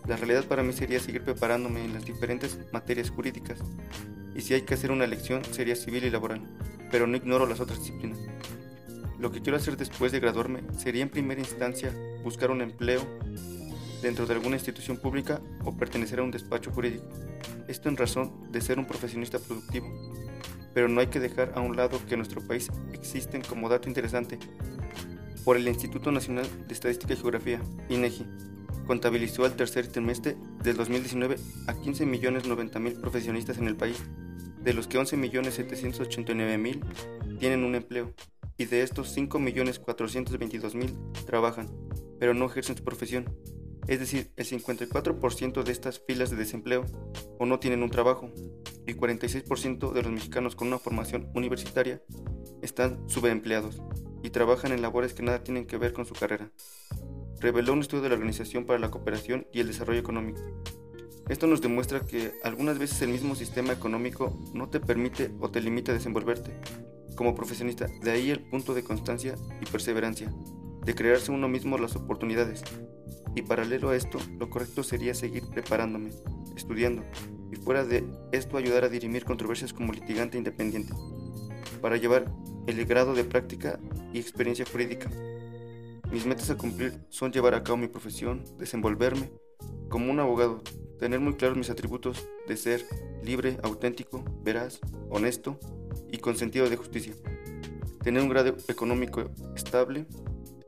La 0.09 0.17
realidad 0.17 0.47
para 0.47 0.63
mí 0.63 0.73
sería 0.73 1.01
seguir 1.01 1.23
preparándome 1.23 1.85
en 1.85 1.93
las 1.93 2.07
diferentes 2.07 2.59
materias 2.73 3.11
jurídicas 3.11 3.59
y 4.35 4.41
si 4.41 4.55
hay 4.55 4.63
que 4.63 4.73
hacer 4.73 4.91
una 4.91 5.05
elección 5.05 5.45
sería 5.45 5.77
civil 5.77 6.05
y 6.05 6.11
laboral, 6.11 6.41
pero 6.91 7.07
no 7.07 7.19
ignoro 7.19 7.47
las 7.47 7.61
otras 7.61 7.81
disciplinas. 7.81 8.21
Lo 9.19 9.31
que 9.31 9.43
quiero 9.43 9.59
hacer 9.59 9.77
después 9.77 10.13
de 10.13 10.21
graduarme 10.21 10.63
sería 10.79 11.03
en 11.03 11.11
primera 11.11 11.43
instancia 11.43 11.95
buscar 12.25 12.51
un 12.51 12.63
empleo 12.63 13.03
dentro 14.01 14.25
de 14.25 14.33
alguna 14.33 14.57
institución 14.57 14.97
pública 14.97 15.43
o 15.63 15.77
pertenecer 15.77 16.21
a 16.21 16.23
un 16.23 16.31
despacho 16.31 16.71
jurídico. 16.71 17.05
Esto 17.71 17.89
en 17.89 17.97
razón 17.97 18.51
de 18.51 18.61
ser 18.61 18.79
un 18.81 18.85
profesionista 18.85 19.39
productivo. 19.39 19.87
Pero 20.75 20.89
no 20.89 21.01
hay 21.01 21.07
que 21.07 21.21
dejar 21.21 21.53
a 21.55 21.61
un 21.61 21.77
lado 21.77 22.05
que 22.05 22.15
en 22.15 22.19
nuestro 22.19 22.45
país 22.45 22.69
existen 22.93 23.43
como 23.43 23.69
dato 23.69 23.89
interesante 23.89 24.41
por 25.45 25.57
el 25.57 25.69
Instituto 25.69 26.11
Nacional 26.11 26.49
de 26.67 26.75
Estadística 26.75 27.15
y 27.15 27.17
Geografía, 27.17 27.61
INEGI, 27.89 28.27
contabilizó 28.89 29.45
al 29.45 29.55
tercer 29.55 29.87
trimestre 29.87 30.37
del 30.65 30.77
2019 30.77 31.37
a 31.69 31.75
15.090.000 31.75 33.01
profesionistas 33.01 33.59
en 33.59 33.69
el 33.69 33.77
país, 33.77 34.03
de 34.65 34.75
los 34.75 34.89
que 34.89 34.99
11.789.000 34.99 37.39
tienen 37.39 37.63
un 37.63 37.77
empleo 37.77 38.13
y 38.59 38.65
de 38.65 38.83
estos 38.83 39.17
5.422.000 39.17 41.25
trabajan, 41.25 41.69
pero 42.19 42.35
no 42.35 42.47
ejercen 42.47 42.77
su 42.77 42.83
profesión 42.83 43.33
es 43.91 43.99
decir, 43.99 44.31
el 44.37 44.47
54% 44.47 45.65
de 45.65 45.73
estas 45.73 45.99
filas 46.07 46.31
de 46.31 46.37
desempleo 46.37 46.87
o 47.41 47.45
no 47.45 47.59
tienen 47.59 47.83
un 47.83 47.91
trabajo 47.91 48.31
y 48.87 48.95
46% 48.95 49.93
de 49.93 50.03
los 50.03 50.13
mexicanos 50.13 50.55
con 50.55 50.69
una 50.69 50.79
formación 50.79 51.29
universitaria 51.35 52.01
están 52.63 53.09
subempleados 53.09 53.83
y 54.23 54.31
trabajan 54.31 54.71
en 54.71 54.81
labores 54.81 55.13
que 55.13 55.25
nada 55.25 55.43
tienen 55.43 55.67
que 55.67 55.77
ver 55.77 55.93
con 55.93 56.07
su 56.07 56.15
carrera. 56.15 56.53
Reveló 57.41 57.73
un 57.73 57.81
estudio 57.81 58.05
de 58.05 58.11
la 58.11 58.15
Organización 58.15 58.65
para 58.65 58.79
la 58.79 58.93
Cooperación 58.93 59.49
y 59.53 59.59
el 59.59 59.67
Desarrollo 59.67 59.99
Económico. 59.99 60.41
Esto 61.29 61.49
nos 61.49 61.61
demuestra 61.61 61.99
que 61.99 62.31
algunas 62.45 62.79
veces 62.79 63.03
el 63.03 63.09
mismo 63.09 63.35
sistema 63.35 63.73
económico 63.73 64.39
no 64.55 64.69
te 64.69 64.79
permite 64.79 65.33
o 65.41 65.51
te 65.51 65.61
limita 65.61 65.91
a 65.91 65.97
desenvolverte 65.97 66.53
como 67.17 67.35
profesionista, 67.35 67.89
de 68.03 68.11
ahí 68.13 68.31
el 68.31 68.41
punto 68.41 68.73
de 68.73 68.85
constancia 68.85 69.35
y 69.61 69.67
perseverancia, 69.67 70.33
de 70.85 70.95
crearse 70.95 71.33
uno 71.33 71.49
mismo 71.49 71.77
las 71.77 71.97
oportunidades, 71.97 72.63
y 73.35 73.43
paralelo 73.43 73.91
a 73.91 73.97
esto, 73.97 74.19
lo 74.39 74.51
correcto 74.51 74.83
sería 74.83 75.15
seguir 75.15 75.45
preparándome, 75.47 76.11
estudiando, 76.57 77.05
y 77.53 77.57
fuera 77.57 77.85
de 77.85 78.05
esto 78.33 78.57
ayudar 78.57 78.85
a 78.85 78.89
dirimir 78.89 79.25
controversias 79.25 79.73
como 79.73 79.93
litigante 79.93 80.39
independiente, 80.39 80.93
para 81.81 81.97
llevar 81.97 82.33
el 82.67 82.85
grado 82.85 83.15
de 83.15 83.25
práctica 83.25 83.79
y 84.13 84.19
experiencia 84.19 84.65
jurídica. 84.71 85.11
Mis 86.11 86.27
metas 86.27 86.51
a 86.51 86.57
cumplir 86.57 86.99
son 87.09 87.33
llevar 87.33 87.55
a 87.55 87.63
cabo 87.63 87.77
mi 87.77 87.89
profesión, 87.89 88.45
desenvolverme 88.59 89.31
como 89.89 90.11
un 90.11 90.21
abogado, 90.21 90.63
tener 90.99 91.21
muy 91.21 91.35
claros 91.35 91.57
mis 91.57 91.71
atributos 91.71 92.29
de 92.47 92.57
ser 92.57 92.85
libre, 93.23 93.59
auténtico, 93.63 94.25
veraz, 94.43 94.81
honesto 95.09 95.59
y 96.11 96.19
con 96.19 96.37
sentido 96.37 96.69
de 96.69 96.77
justicia, 96.77 97.15
tener 98.03 98.23
un 98.23 98.29
grado 98.29 98.57
económico 98.69 99.31
estable 99.55 100.07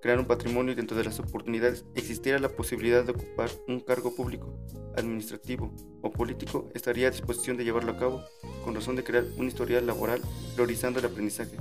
crear 0.02 0.18
un 0.18 0.26
patrimonio 0.26 0.72
y 0.72 0.74
dentro 0.74 0.96
de 0.96 1.04
las 1.04 1.20
oportunidades 1.20 1.86
existiera 1.94 2.40
la 2.40 2.48
posibilidad 2.48 3.04
de 3.04 3.12
ocupar 3.12 3.50
un 3.68 3.78
cargo 3.78 4.14
público, 4.14 4.58
administrativo 4.96 5.72
o 6.02 6.10
político, 6.10 6.68
estaría 6.74 7.06
a 7.06 7.12
disposición 7.12 7.56
de 7.56 7.64
llevarlo 7.64 7.92
a 7.92 7.96
cabo 7.96 8.24
con 8.64 8.74
razón 8.74 8.96
de 8.96 9.04
crear 9.04 9.24
un 9.36 9.46
historial 9.46 9.86
laboral 9.86 10.20
priorizando 10.54 10.98
el 10.98 11.06
aprendizaje 11.06 11.56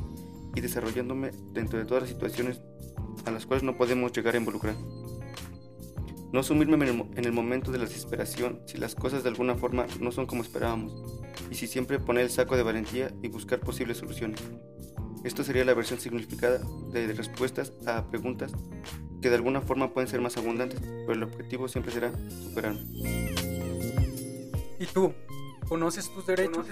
y 0.55 0.59
desarrollándome 0.59 1.29
dentro 1.53 1.77
de 1.77 1.85
todas 1.85 2.03
las 2.03 2.09
situaciones 2.09 2.61
a 3.25 3.31
las 3.31 3.45
cuales 3.45 3.63
no 3.63 3.77
podemos 3.77 4.11
llegar 4.11 4.33
a 4.33 4.39
involucrar. 4.39 4.75
No 6.33 6.41
sumirme 6.41 6.77
en 6.87 7.25
el 7.25 7.31
momento 7.33 7.71
de 7.71 7.77
la 7.77 7.85
desesperación 7.85 8.61
si 8.65 8.79
las 8.79 8.95
cosas 8.95 9.21
de 9.21 9.29
alguna 9.29 9.55
forma 9.55 9.85
no 9.99 10.11
son 10.11 10.25
como 10.25 10.41
esperábamos, 10.41 10.93
y 11.51 11.55
si 11.55 11.67
siempre 11.67 11.99
poner 11.99 12.23
el 12.23 12.31
saco 12.31 12.57
de 12.57 12.63
valentía 12.63 13.13
y 13.21 13.27
buscar 13.27 13.59
posibles 13.59 13.97
soluciones. 13.97 14.41
Esto 15.23 15.43
sería 15.43 15.63
la 15.63 15.75
versión 15.75 15.99
significada 15.99 16.59
de 16.91 17.13
respuestas 17.13 17.73
a 17.85 18.05
preguntas 18.09 18.51
que 19.21 19.29
de 19.29 19.35
alguna 19.35 19.61
forma 19.61 19.93
pueden 19.93 20.09
ser 20.09 20.19
más 20.19 20.35
abundantes, 20.37 20.79
pero 20.81 21.13
el 21.13 21.23
objetivo 21.23 21.67
siempre 21.67 21.91
será 21.91 22.11
superarme. 22.43 22.81
¿Y 24.79 24.85
tú? 24.91 25.13
¿Conoces 25.67 26.09
tus 26.11 26.25
derechos? 26.25 26.65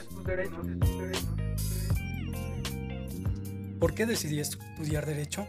¿Por 3.80 3.94
qué 3.94 4.08
decidí 4.08 4.40
estudiar 4.40 5.06
derecho? 5.06 5.48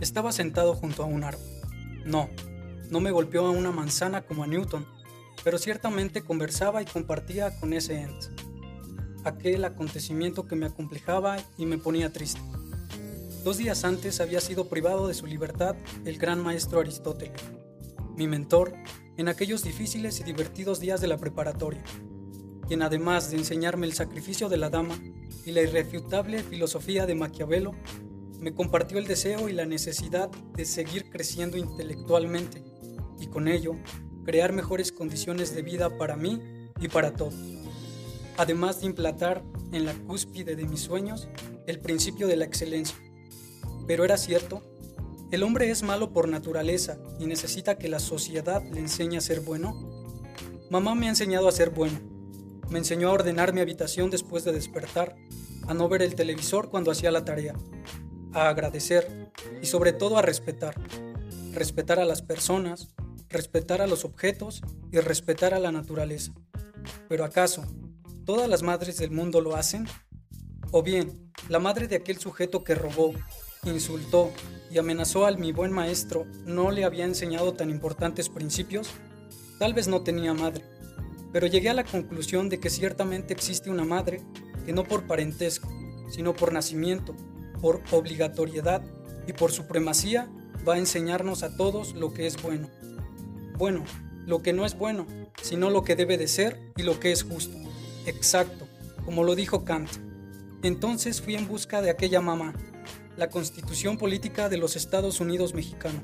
Estaba 0.00 0.30
sentado 0.30 0.74
junto 0.74 1.02
a 1.02 1.06
un 1.06 1.24
árbol. 1.24 1.42
No, 2.04 2.30
no 2.88 3.00
me 3.00 3.10
golpeó 3.10 3.46
a 3.46 3.50
una 3.50 3.72
manzana 3.72 4.22
como 4.22 4.44
a 4.44 4.46
Newton, 4.46 4.86
pero 5.42 5.58
ciertamente 5.58 6.22
conversaba 6.22 6.82
y 6.82 6.84
compartía 6.84 7.58
con 7.58 7.72
ese 7.72 8.00
ente 8.00 8.41
aquel 9.24 9.64
acontecimiento 9.64 10.46
que 10.46 10.56
me 10.56 10.66
acomplejaba 10.66 11.36
y 11.56 11.66
me 11.66 11.78
ponía 11.78 12.12
triste. 12.12 12.40
Dos 13.44 13.58
días 13.58 13.84
antes 13.84 14.20
había 14.20 14.40
sido 14.40 14.68
privado 14.68 15.08
de 15.08 15.14
su 15.14 15.26
libertad 15.26 15.76
el 16.04 16.18
gran 16.18 16.40
maestro 16.40 16.80
Aristóteles, 16.80 17.40
mi 18.16 18.28
mentor 18.28 18.74
en 19.16 19.28
aquellos 19.28 19.62
difíciles 19.62 20.20
y 20.20 20.24
divertidos 20.24 20.80
días 20.80 21.00
de 21.00 21.08
la 21.08 21.18
preparatoria, 21.18 21.82
quien 22.66 22.82
además 22.82 23.30
de 23.30 23.38
enseñarme 23.38 23.86
el 23.86 23.92
sacrificio 23.92 24.48
de 24.48 24.56
la 24.56 24.70
dama 24.70 24.94
y 25.44 25.50
la 25.50 25.62
irrefutable 25.62 26.42
filosofía 26.42 27.04
de 27.06 27.14
Maquiavelo, 27.14 27.72
me 28.38 28.54
compartió 28.54 28.98
el 28.98 29.06
deseo 29.06 29.48
y 29.48 29.52
la 29.52 29.66
necesidad 29.66 30.30
de 30.56 30.64
seguir 30.64 31.10
creciendo 31.10 31.56
intelectualmente 31.56 32.62
y 33.20 33.26
con 33.26 33.48
ello 33.48 33.76
crear 34.24 34.52
mejores 34.52 34.92
condiciones 34.92 35.54
de 35.54 35.62
vida 35.62 35.96
para 35.98 36.16
mí 36.16 36.40
y 36.80 36.88
para 36.88 37.12
todos 37.12 37.34
además 38.36 38.80
de 38.80 38.86
implantar 38.86 39.42
en 39.72 39.84
la 39.84 39.94
cúspide 39.94 40.56
de 40.56 40.66
mis 40.66 40.80
sueños 40.80 41.28
el 41.66 41.78
principio 41.78 42.26
de 42.26 42.36
la 42.36 42.44
excelencia. 42.44 42.96
Pero 43.86 44.04
era 44.04 44.16
cierto, 44.16 44.62
¿El 45.32 45.44
hombre 45.44 45.70
es 45.70 45.82
malo 45.82 46.12
por 46.12 46.28
naturaleza 46.28 46.98
y 47.18 47.24
necesita 47.24 47.78
que 47.78 47.88
la 47.88 48.00
sociedad 48.00 48.62
le 48.70 48.80
enseñe 48.80 49.16
a 49.16 49.22
ser 49.22 49.40
bueno? 49.40 49.72
Mamá 50.68 50.94
me 50.94 51.06
ha 51.06 51.08
enseñado 51.08 51.48
a 51.48 51.52
ser 51.52 51.70
bueno. 51.70 52.00
Me 52.68 52.78
enseñó 52.78 53.08
a 53.08 53.12
ordenar 53.12 53.54
mi 53.54 53.62
habitación 53.62 54.10
después 54.10 54.44
de 54.44 54.52
despertar, 54.52 55.16
a 55.66 55.72
no 55.72 55.88
ver 55.88 56.02
el 56.02 56.16
televisor 56.16 56.68
cuando 56.68 56.90
hacía 56.90 57.10
la 57.10 57.24
tarea, 57.24 57.54
a 58.34 58.50
agradecer 58.50 59.32
y 59.62 59.64
sobre 59.64 59.94
todo 59.94 60.18
a 60.18 60.22
respetar. 60.22 60.74
Respetar 61.54 61.98
a 61.98 62.04
las 62.04 62.20
personas, 62.20 62.88
respetar 63.30 63.80
a 63.80 63.86
los 63.86 64.04
objetos 64.04 64.60
y 64.90 64.98
respetar 64.98 65.54
a 65.54 65.60
la 65.60 65.72
naturaleza. 65.72 66.34
Pero 67.08 67.24
¿acaso 67.24 67.64
todas 68.24 68.48
las 68.48 68.62
madres 68.62 68.96
del 68.96 69.10
mundo 69.10 69.40
lo 69.40 69.56
hacen? 69.56 69.86
O 70.70 70.82
bien, 70.82 71.32
la 71.48 71.58
madre 71.58 71.88
de 71.88 71.96
aquel 71.96 72.18
sujeto 72.18 72.64
que 72.64 72.74
robó, 72.74 73.12
insultó 73.64 74.30
y 74.70 74.78
amenazó 74.78 75.26
al 75.26 75.38
mi 75.38 75.52
buen 75.52 75.72
maestro 75.72 76.26
no 76.44 76.70
le 76.70 76.84
había 76.84 77.04
enseñado 77.04 77.54
tan 77.54 77.70
importantes 77.70 78.28
principios? 78.28 78.90
Tal 79.58 79.74
vez 79.74 79.88
no 79.88 80.02
tenía 80.02 80.34
madre, 80.34 80.64
pero 81.32 81.46
llegué 81.46 81.68
a 81.68 81.74
la 81.74 81.84
conclusión 81.84 82.48
de 82.48 82.58
que 82.58 82.70
ciertamente 82.70 83.34
existe 83.34 83.70
una 83.70 83.84
madre 83.84 84.22
que 84.64 84.72
no 84.72 84.84
por 84.84 85.06
parentesco, 85.06 85.68
sino 86.10 86.34
por 86.34 86.52
nacimiento, 86.52 87.14
por 87.60 87.82
obligatoriedad 87.90 88.82
y 89.26 89.32
por 89.32 89.52
supremacía 89.52 90.30
va 90.66 90.74
a 90.74 90.78
enseñarnos 90.78 91.42
a 91.42 91.56
todos 91.56 91.94
lo 91.94 92.12
que 92.12 92.26
es 92.26 92.40
bueno. 92.42 92.68
Bueno, 93.56 93.84
lo 94.26 94.42
que 94.42 94.52
no 94.52 94.64
es 94.64 94.76
bueno, 94.76 95.06
sino 95.42 95.70
lo 95.70 95.84
que 95.84 95.96
debe 95.96 96.18
de 96.18 96.28
ser 96.28 96.72
y 96.76 96.82
lo 96.82 96.98
que 97.00 97.12
es 97.12 97.22
justo. 97.22 97.61
Exacto, 98.06 98.66
como 99.04 99.24
lo 99.24 99.34
dijo 99.34 99.64
Kant. 99.64 99.90
Entonces 100.62 101.20
fui 101.20 101.34
en 101.34 101.48
busca 101.48 101.82
de 101.82 101.90
aquella 101.90 102.20
mamá, 102.20 102.54
la 103.16 103.30
constitución 103.30 103.98
política 103.98 104.48
de 104.48 104.56
los 104.56 104.76
Estados 104.76 105.20
Unidos 105.20 105.54
mexicanos, 105.54 106.02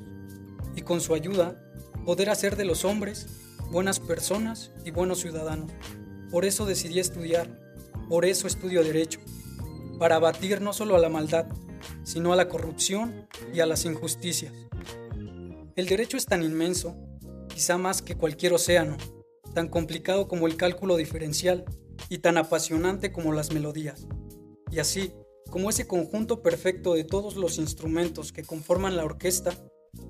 y 0.76 0.82
con 0.82 1.00
su 1.00 1.14
ayuda 1.14 1.60
poder 2.04 2.30
hacer 2.30 2.56
de 2.56 2.64
los 2.64 2.84
hombres 2.84 3.26
buenas 3.70 4.00
personas 4.00 4.70
y 4.84 4.90
buenos 4.90 5.20
ciudadanos. 5.20 5.70
Por 6.30 6.44
eso 6.44 6.66
decidí 6.66 7.00
estudiar, 7.00 7.48
por 8.08 8.24
eso 8.24 8.46
estudio 8.46 8.82
derecho, 8.84 9.20
para 9.98 10.16
abatir 10.16 10.60
no 10.60 10.72
solo 10.72 10.96
a 10.96 11.00
la 11.00 11.08
maldad, 11.08 11.46
sino 12.04 12.32
a 12.32 12.36
la 12.36 12.48
corrupción 12.48 13.28
y 13.52 13.60
a 13.60 13.66
las 13.66 13.84
injusticias. 13.84 14.52
El 15.76 15.86
derecho 15.86 16.16
es 16.16 16.26
tan 16.26 16.42
inmenso, 16.42 16.96
quizá 17.48 17.78
más 17.78 18.02
que 18.02 18.16
cualquier 18.16 18.52
océano, 18.52 18.96
tan 19.54 19.68
complicado 19.68 20.28
como 20.28 20.46
el 20.46 20.56
cálculo 20.56 20.96
diferencial 20.96 21.64
y 22.08 22.18
tan 22.18 22.36
apasionante 22.36 23.12
como 23.12 23.32
las 23.32 23.52
melodías. 23.52 24.06
Y 24.70 24.78
así, 24.78 25.12
como 25.50 25.70
ese 25.70 25.86
conjunto 25.86 26.42
perfecto 26.42 26.94
de 26.94 27.04
todos 27.04 27.36
los 27.36 27.58
instrumentos 27.58 28.32
que 28.32 28.44
conforman 28.44 28.96
la 28.96 29.04
orquesta, 29.04 29.52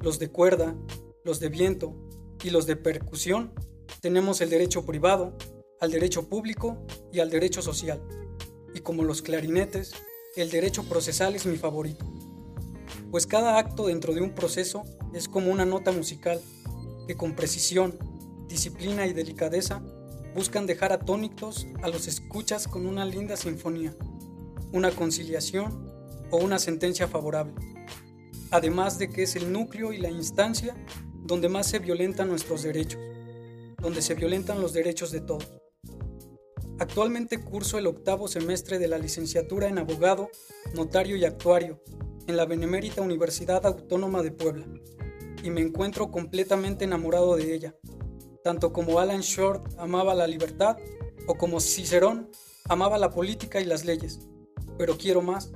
los 0.00 0.18
de 0.18 0.30
cuerda, 0.30 0.76
los 1.24 1.40
de 1.40 1.48
viento 1.48 1.94
y 2.42 2.50
los 2.50 2.66
de 2.66 2.76
percusión, 2.76 3.52
tenemos 4.00 4.40
el 4.40 4.50
derecho 4.50 4.84
privado, 4.84 5.36
al 5.80 5.90
derecho 5.90 6.28
público 6.28 6.84
y 7.12 7.20
al 7.20 7.30
derecho 7.30 7.62
social. 7.62 8.02
Y 8.74 8.80
como 8.80 9.04
los 9.04 9.22
clarinetes, 9.22 9.92
el 10.36 10.50
derecho 10.50 10.84
procesal 10.84 11.34
es 11.34 11.46
mi 11.46 11.56
favorito, 11.56 12.04
pues 13.10 13.26
cada 13.26 13.58
acto 13.58 13.86
dentro 13.86 14.14
de 14.14 14.20
un 14.20 14.34
proceso 14.34 14.84
es 15.14 15.28
como 15.28 15.50
una 15.50 15.64
nota 15.64 15.92
musical 15.92 16.40
que 17.06 17.16
con 17.16 17.34
precisión, 17.34 17.98
disciplina 18.48 19.06
y 19.06 19.12
delicadeza 19.12 19.82
buscan 20.34 20.66
dejar 20.66 20.92
atónitos 20.92 21.66
a 21.82 21.88
los 21.88 22.06
escuchas 22.06 22.68
con 22.68 22.86
una 22.86 23.04
linda 23.04 23.36
sinfonía, 23.36 23.94
una 24.72 24.90
conciliación 24.90 25.90
o 26.30 26.38
una 26.38 26.58
sentencia 26.58 27.08
favorable, 27.08 27.54
además 28.50 28.98
de 28.98 29.10
que 29.10 29.22
es 29.22 29.36
el 29.36 29.52
núcleo 29.52 29.92
y 29.92 29.98
la 29.98 30.10
instancia 30.10 30.76
donde 31.22 31.48
más 31.48 31.66
se 31.66 31.78
violentan 31.78 32.28
nuestros 32.28 32.62
derechos, 32.62 33.00
donde 33.80 34.02
se 34.02 34.14
violentan 34.14 34.60
los 34.60 34.72
derechos 34.72 35.10
de 35.10 35.20
todos. 35.20 35.52
Actualmente 36.78 37.42
curso 37.42 37.78
el 37.78 37.86
octavo 37.86 38.28
semestre 38.28 38.78
de 38.78 38.88
la 38.88 38.98
licenciatura 38.98 39.68
en 39.68 39.78
abogado, 39.78 40.30
notario 40.74 41.16
y 41.16 41.24
actuario 41.24 41.82
en 42.28 42.36
la 42.36 42.46
Benemérita 42.46 43.02
Universidad 43.02 43.66
Autónoma 43.66 44.22
de 44.22 44.30
Puebla 44.30 44.66
y 45.42 45.50
me 45.50 45.60
encuentro 45.60 46.10
completamente 46.10 46.84
enamorado 46.84 47.36
de 47.36 47.54
ella, 47.54 47.74
tanto 48.44 48.72
como 48.72 48.98
Alan 49.00 49.20
Short 49.20 49.62
amaba 49.78 50.14
la 50.14 50.26
libertad 50.26 50.76
o 51.26 51.34
como 51.34 51.60
Cicerón 51.60 52.30
amaba 52.68 52.98
la 52.98 53.10
política 53.10 53.60
y 53.60 53.64
las 53.64 53.84
leyes. 53.84 54.20
Pero 54.76 54.96
quiero 54.96 55.22
más, 55.22 55.50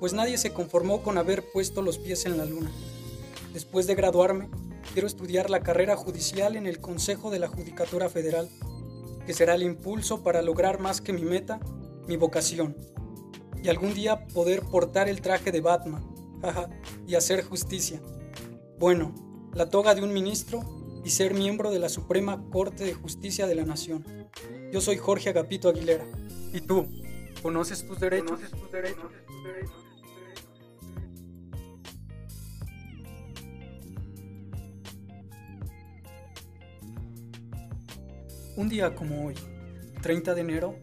pues 0.00 0.12
nadie 0.12 0.38
se 0.38 0.52
conformó 0.52 1.02
con 1.02 1.18
haber 1.18 1.44
puesto 1.52 1.82
los 1.82 1.98
pies 1.98 2.26
en 2.26 2.36
la 2.36 2.44
luna. 2.44 2.70
Después 3.52 3.86
de 3.86 3.94
graduarme, 3.94 4.48
quiero 4.92 5.06
estudiar 5.06 5.50
la 5.50 5.60
carrera 5.60 5.96
judicial 5.96 6.56
en 6.56 6.66
el 6.66 6.80
Consejo 6.80 7.30
de 7.30 7.38
la 7.38 7.48
Judicatura 7.48 8.08
Federal 8.08 8.48
que 9.26 9.34
será 9.34 9.54
el 9.54 9.62
impulso 9.62 10.22
para 10.22 10.42
lograr 10.42 10.80
más 10.80 11.00
que 11.00 11.12
mi 11.12 11.22
meta, 11.22 11.60
mi 12.06 12.16
vocación, 12.16 12.76
y 13.62 13.68
algún 13.68 13.94
día 13.94 14.26
poder 14.28 14.60
portar 14.62 15.08
el 15.08 15.20
traje 15.20 15.50
de 15.50 15.60
Batman, 15.60 16.04
y 17.06 17.14
hacer 17.14 17.42
justicia. 17.42 18.02
Bueno, 18.78 19.14
la 19.54 19.70
toga 19.70 19.94
de 19.94 20.02
un 20.02 20.12
ministro 20.12 20.60
y 21.04 21.10
ser 21.10 21.34
miembro 21.34 21.70
de 21.70 21.78
la 21.78 21.88
Suprema 21.88 22.42
Corte 22.50 22.84
de 22.84 22.94
Justicia 22.94 23.46
de 23.46 23.54
la 23.54 23.64
Nación. 23.64 24.04
Yo 24.72 24.80
soy 24.80 24.96
Jorge 24.96 25.28
Agapito 25.28 25.68
Aguilera. 25.68 26.06
¿Y 26.52 26.60
tú? 26.60 26.88
¿Conoces 27.42 27.86
tus 27.86 28.00
derechos? 28.00 28.30
¿Conoces 28.30 28.50
tus 28.50 28.72
derechos? 28.72 29.12
Un 38.56 38.68
día 38.68 38.94
como 38.94 39.26
hoy, 39.26 39.34
30 40.00 40.34
de 40.34 40.40
enero, 40.40 40.78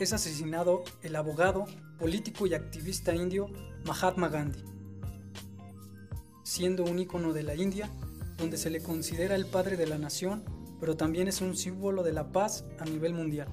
es 0.00 0.12
asesinado 0.12 0.82
el 1.02 1.14
abogado, 1.16 1.66
político 1.98 2.46
y 2.46 2.54
activista 2.54 3.14
indio 3.14 3.48
Mahatma 3.84 4.28
Gandhi, 4.28 4.64
siendo 6.42 6.82
un 6.84 6.98
ícono 6.98 7.34
de 7.34 7.42
la 7.42 7.54
India, 7.54 7.90
donde 8.36 8.56
se 8.56 8.70
le 8.70 8.82
considera 8.82 9.34
el 9.34 9.46
padre 9.46 9.76
de 9.76 9.86
la 9.86 9.98
nación, 9.98 10.44
pero 10.80 10.96
también 10.96 11.28
es 11.28 11.40
un 11.40 11.56
símbolo 11.56 12.02
de 12.02 12.12
la 12.12 12.32
paz 12.32 12.64
a 12.78 12.84
nivel 12.84 13.14
mundial. 13.14 13.48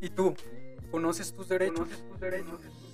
¿Y 0.00 0.10
tú? 0.10 0.34
¿Conoces 0.90 1.32
tus 1.32 1.48
derechos? 1.48 1.80
¿Conoces 1.80 2.08
tus 2.08 2.20
derechos? 2.20 2.85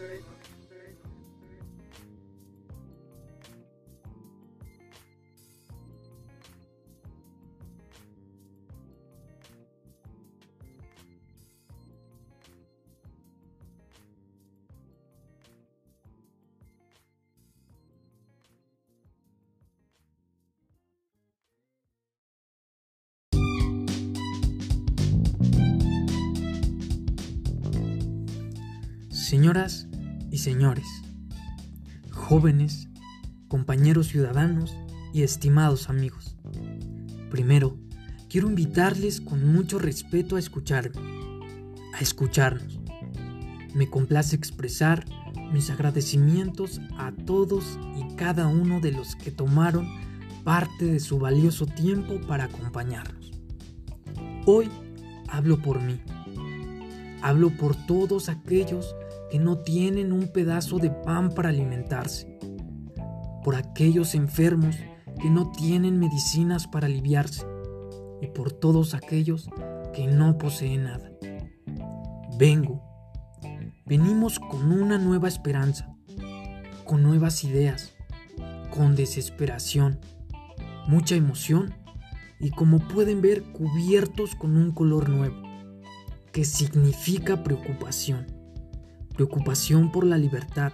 Señoras 29.32 29.88
y 30.30 30.36
señores, 30.36 30.84
jóvenes, 32.10 32.90
compañeros 33.48 34.08
ciudadanos 34.08 34.76
y 35.14 35.22
estimados 35.22 35.88
amigos, 35.88 36.36
primero 37.30 37.78
quiero 38.28 38.50
invitarles 38.50 39.22
con 39.22 39.50
mucho 39.50 39.78
respeto 39.78 40.36
a 40.36 40.38
escucharme, 40.38 41.00
a 41.94 42.00
escucharnos. 42.00 42.78
Me 43.74 43.88
complace 43.88 44.36
expresar 44.36 45.06
mis 45.50 45.70
agradecimientos 45.70 46.82
a 46.98 47.12
todos 47.12 47.78
y 47.96 48.14
cada 48.16 48.48
uno 48.48 48.80
de 48.80 48.92
los 48.92 49.16
que 49.16 49.30
tomaron 49.30 49.88
parte 50.44 50.84
de 50.84 51.00
su 51.00 51.18
valioso 51.18 51.64
tiempo 51.64 52.20
para 52.28 52.44
acompañarnos. 52.44 53.30
Hoy 54.44 54.68
hablo 55.26 55.56
por 55.62 55.80
mí. 55.80 56.02
Hablo 57.22 57.48
por 57.56 57.74
todos 57.86 58.28
aquellos 58.28 58.94
que 59.32 59.38
no 59.38 59.56
tienen 59.56 60.12
un 60.12 60.28
pedazo 60.28 60.76
de 60.76 60.90
pan 60.90 61.30
para 61.30 61.48
alimentarse, 61.48 62.38
por 63.42 63.56
aquellos 63.56 64.14
enfermos 64.14 64.76
que 65.22 65.30
no 65.30 65.50
tienen 65.52 65.98
medicinas 65.98 66.66
para 66.66 66.84
aliviarse 66.84 67.46
y 68.20 68.26
por 68.26 68.52
todos 68.52 68.92
aquellos 68.92 69.48
que 69.94 70.06
no 70.06 70.36
poseen 70.36 70.84
nada. 70.84 71.10
Vengo, 72.38 72.82
venimos 73.86 74.38
con 74.38 74.70
una 74.70 74.98
nueva 74.98 75.28
esperanza, 75.28 75.88
con 76.84 77.02
nuevas 77.02 77.42
ideas, 77.42 77.94
con 78.68 78.96
desesperación, 78.96 79.98
mucha 80.86 81.14
emoción 81.14 81.74
y 82.38 82.50
como 82.50 82.80
pueden 82.80 83.22
ver 83.22 83.42
cubiertos 83.44 84.34
con 84.34 84.58
un 84.58 84.72
color 84.72 85.08
nuevo, 85.08 85.40
que 86.32 86.44
significa 86.44 87.42
preocupación. 87.42 88.26
Preocupación 89.22 89.92
por 89.92 90.04
la 90.04 90.18
libertad, 90.18 90.72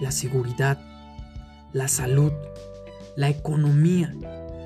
la 0.00 0.12
seguridad, 0.12 0.80
la 1.74 1.88
salud, 1.88 2.32
la 3.16 3.28
economía, 3.28 4.14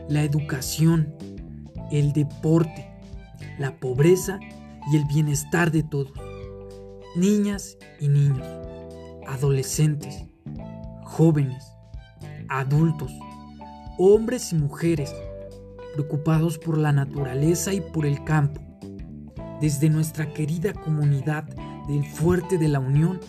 la 0.09 0.23
educación, 0.23 1.13
el 1.91 2.13
deporte, 2.13 2.89
la 3.59 3.81
pobreza 3.81 4.39
y 4.93 4.97
el 4.97 5.07
bienestar 5.07 5.73
de 5.73 5.83
todos, 5.83 6.13
niñas 7.17 7.79
y 7.99 8.07
niños, 8.07 8.47
adolescentes, 9.27 10.27
jóvenes, 11.03 11.73
adultos, 12.49 13.11
hombres 13.99 14.53
y 14.53 14.55
mujeres, 14.55 15.13
preocupados 15.95 16.59
por 16.59 16.79
la 16.79 16.93
naturaleza 16.93 17.73
y 17.73 17.81
por 17.81 18.07
el 18.07 18.23
campo, 18.23 18.61
desde 19.61 19.91
nuestra 19.91 20.33
querida 20.33 20.73
comunidad 20.75 21.45
del 21.89 22.05
Fuerte 22.05 22.59
de 22.59 22.69
la 22.69 22.81
Unión 22.81 23.21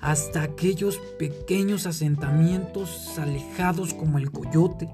hasta 0.00 0.42
aquellos 0.42 0.98
pequeños 1.18 1.86
asentamientos 1.86 3.18
alejados 3.18 3.94
como 3.94 4.18
el 4.18 4.30
Coyote 4.30 4.88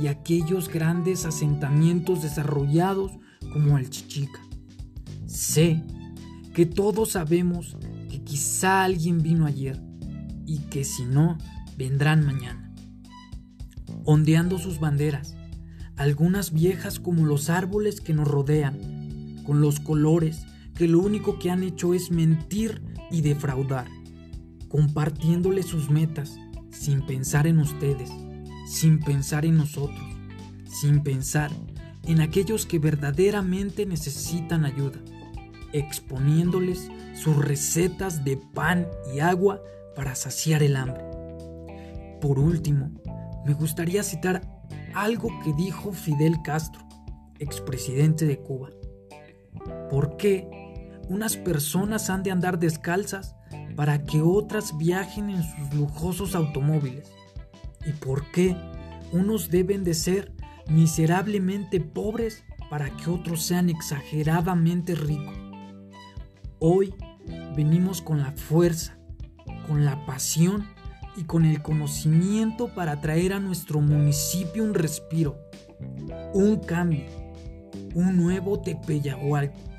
y 0.00 0.06
aquellos 0.06 0.68
grandes 0.68 1.26
asentamientos 1.26 2.22
desarrollados 2.22 3.12
como 3.52 3.76
el 3.76 3.90
Chichica. 3.90 4.40
Sé 5.26 5.82
que 6.54 6.66
todos 6.66 7.12
sabemos 7.12 7.76
que 8.08 8.22
quizá 8.22 8.84
alguien 8.84 9.18
vino 9.18 9.46
ayer 9.46 9.80
y 10.46 10.58
que 10.58 10.84
si 10.84 11.04
no, 11.04 11.38
vendrán 11.76 12.24
mañana. 12.24 12.72
Ondeando 14.04 14.58
sus 14.58 14.78
banderas, 14.78 15.34
algunas 15.96 16.52
viejas 16.52 17.00
como 17.00 17.26
los 17.26 17.50
árboles 17.50 18.00
que 18.00 18.14
nos 18.14 18.28
rodean, 18.28 19.42
con 19.44 19.60
los 19.60 19.80
colores 19.80 20.46
que 20.74 20.88
lo 20.88 21.00
único 21.00 21.38
que 21.38 21.50
han 21.50 21.62
hecho 21.62 21.94
es 21.94 22.10
mentir 22.10 22.82
y 23.10 23.20
defraudar 23.20 23.88
compartiéndole 24.72 25.62
sus 25.62 25.90
metas 25.90 26.38
sin 26.70 27.04
pensar 27.04 27.46
en 27.46 27.58
ustedes, 27.58 28.10
sin 28.66 29.00
pensar 29.00 29.44
en 29.44 29.58
nosotros, 29.58 30.02
sin 30.64 31.02
pensar 31.02 31.50
en 32.06 32.22
aquellos 32.22 32.64
que 32.64 32.78
verdaderamente 32.78 33.84
necesitan 33.84 34.64
ayuda, 34.64 34.98
exponiéndoles 35.74 36.90
sus 37.14 37.36
recetas 37.36 38.24
de 38.24 38.38
pan 38.38 38.88
y 39.14 39.20
agua 39.20 39.60
para 39.94 40.14
saciar 40.14 40.62
el 40.62 40.76
hambre. 40.76 41.04
Por 42.22 42.38
último, 42.38 42.90
me 43.44 43.52
gustaría 43.52 44.02
citar 44.02 44.40
algo 44.94 45.28
que 45.44 45.52
dijo 45.52 45.92
Fidel 45.92 46.40
Castro, 46.42 46.82
expresidente 47.38 48.24
de 48.24 48.38
Cuba. 48.38 48.70
¿Por 49.90 50.16
qué 50.16 50.61
unas 51.08 51.36
personas 51.36 52.10
han 52.10 52.22
de 52.22 52.30
andar 52.30 52.58
descalzas 52.58 53.36
para 53.76 54.04
que 54.04 54.22
otras 54.22 54.76
viajen 54.78 55.30
en 55.30 55.42
sus 55.42 55.74
lujosos 55.74 56.34
automóviles? 56.34 57.10
¿Y 57.86 57.92
por 57.92 58.30
qué 58.30 58.56
unos 59.12 59.50
deben 59.50 59.84
de 59.84 59.94
ser 59.94 60.32
miserablemente 60.68 61.80
pobres 61.80 62.44
para 62.70 62.90
que 62.96 63.10
otros 63.10 63.42
sean 63.42 63.68
exageradamente 63.68 64.94
ricos? 64.94 65.36
Hoy 66.58 66.94
venimos 67.56 68.02
con 68.02 68.20
la 68.20 68.32
fuerza, 68.32 68.96
con 69.66 69.84
la 69.84 70.06
pasión 70.06 70.66
y 71.16 71.24
con 71.24 71.44
el 71.44 71.62
conocimiento 71.62 72.68
para 72.74 73.00
traer 73.00 73.32
a 73.32 73.40
nuestro 73.40 73.80
municipio 73.80 74.64
un 74.64 74.74
respiro, 74.74 75.36
un 76.32 76.56
cambio, 76.56 77.04
un 77.94 78.16
nuevo 78.16 78.60
Tepeyahualco. 78.60 79.71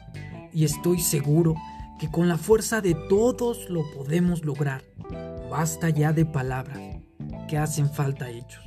Y 0.54 0.66
estoy 0.66 1.00
seguro 1.00 1.56
que 2.00 2.10
con 2.10 2.28
la 2.28 2.38
fuerza 2.38 2.82
de 2.82 2.96
todos 3.10 3.70
lo 3.70 3.84
podemos 3.96 4.46
lograr. 4.46 4.84
Basta 5.50 5.90
ya 5.90 6.14
de 6.14 6.26
palabras, 6.26 6.80
que 7.48 7.58
hacen 7.58 7.90
falta 7.90 8.30
hechos. 8.30 8.64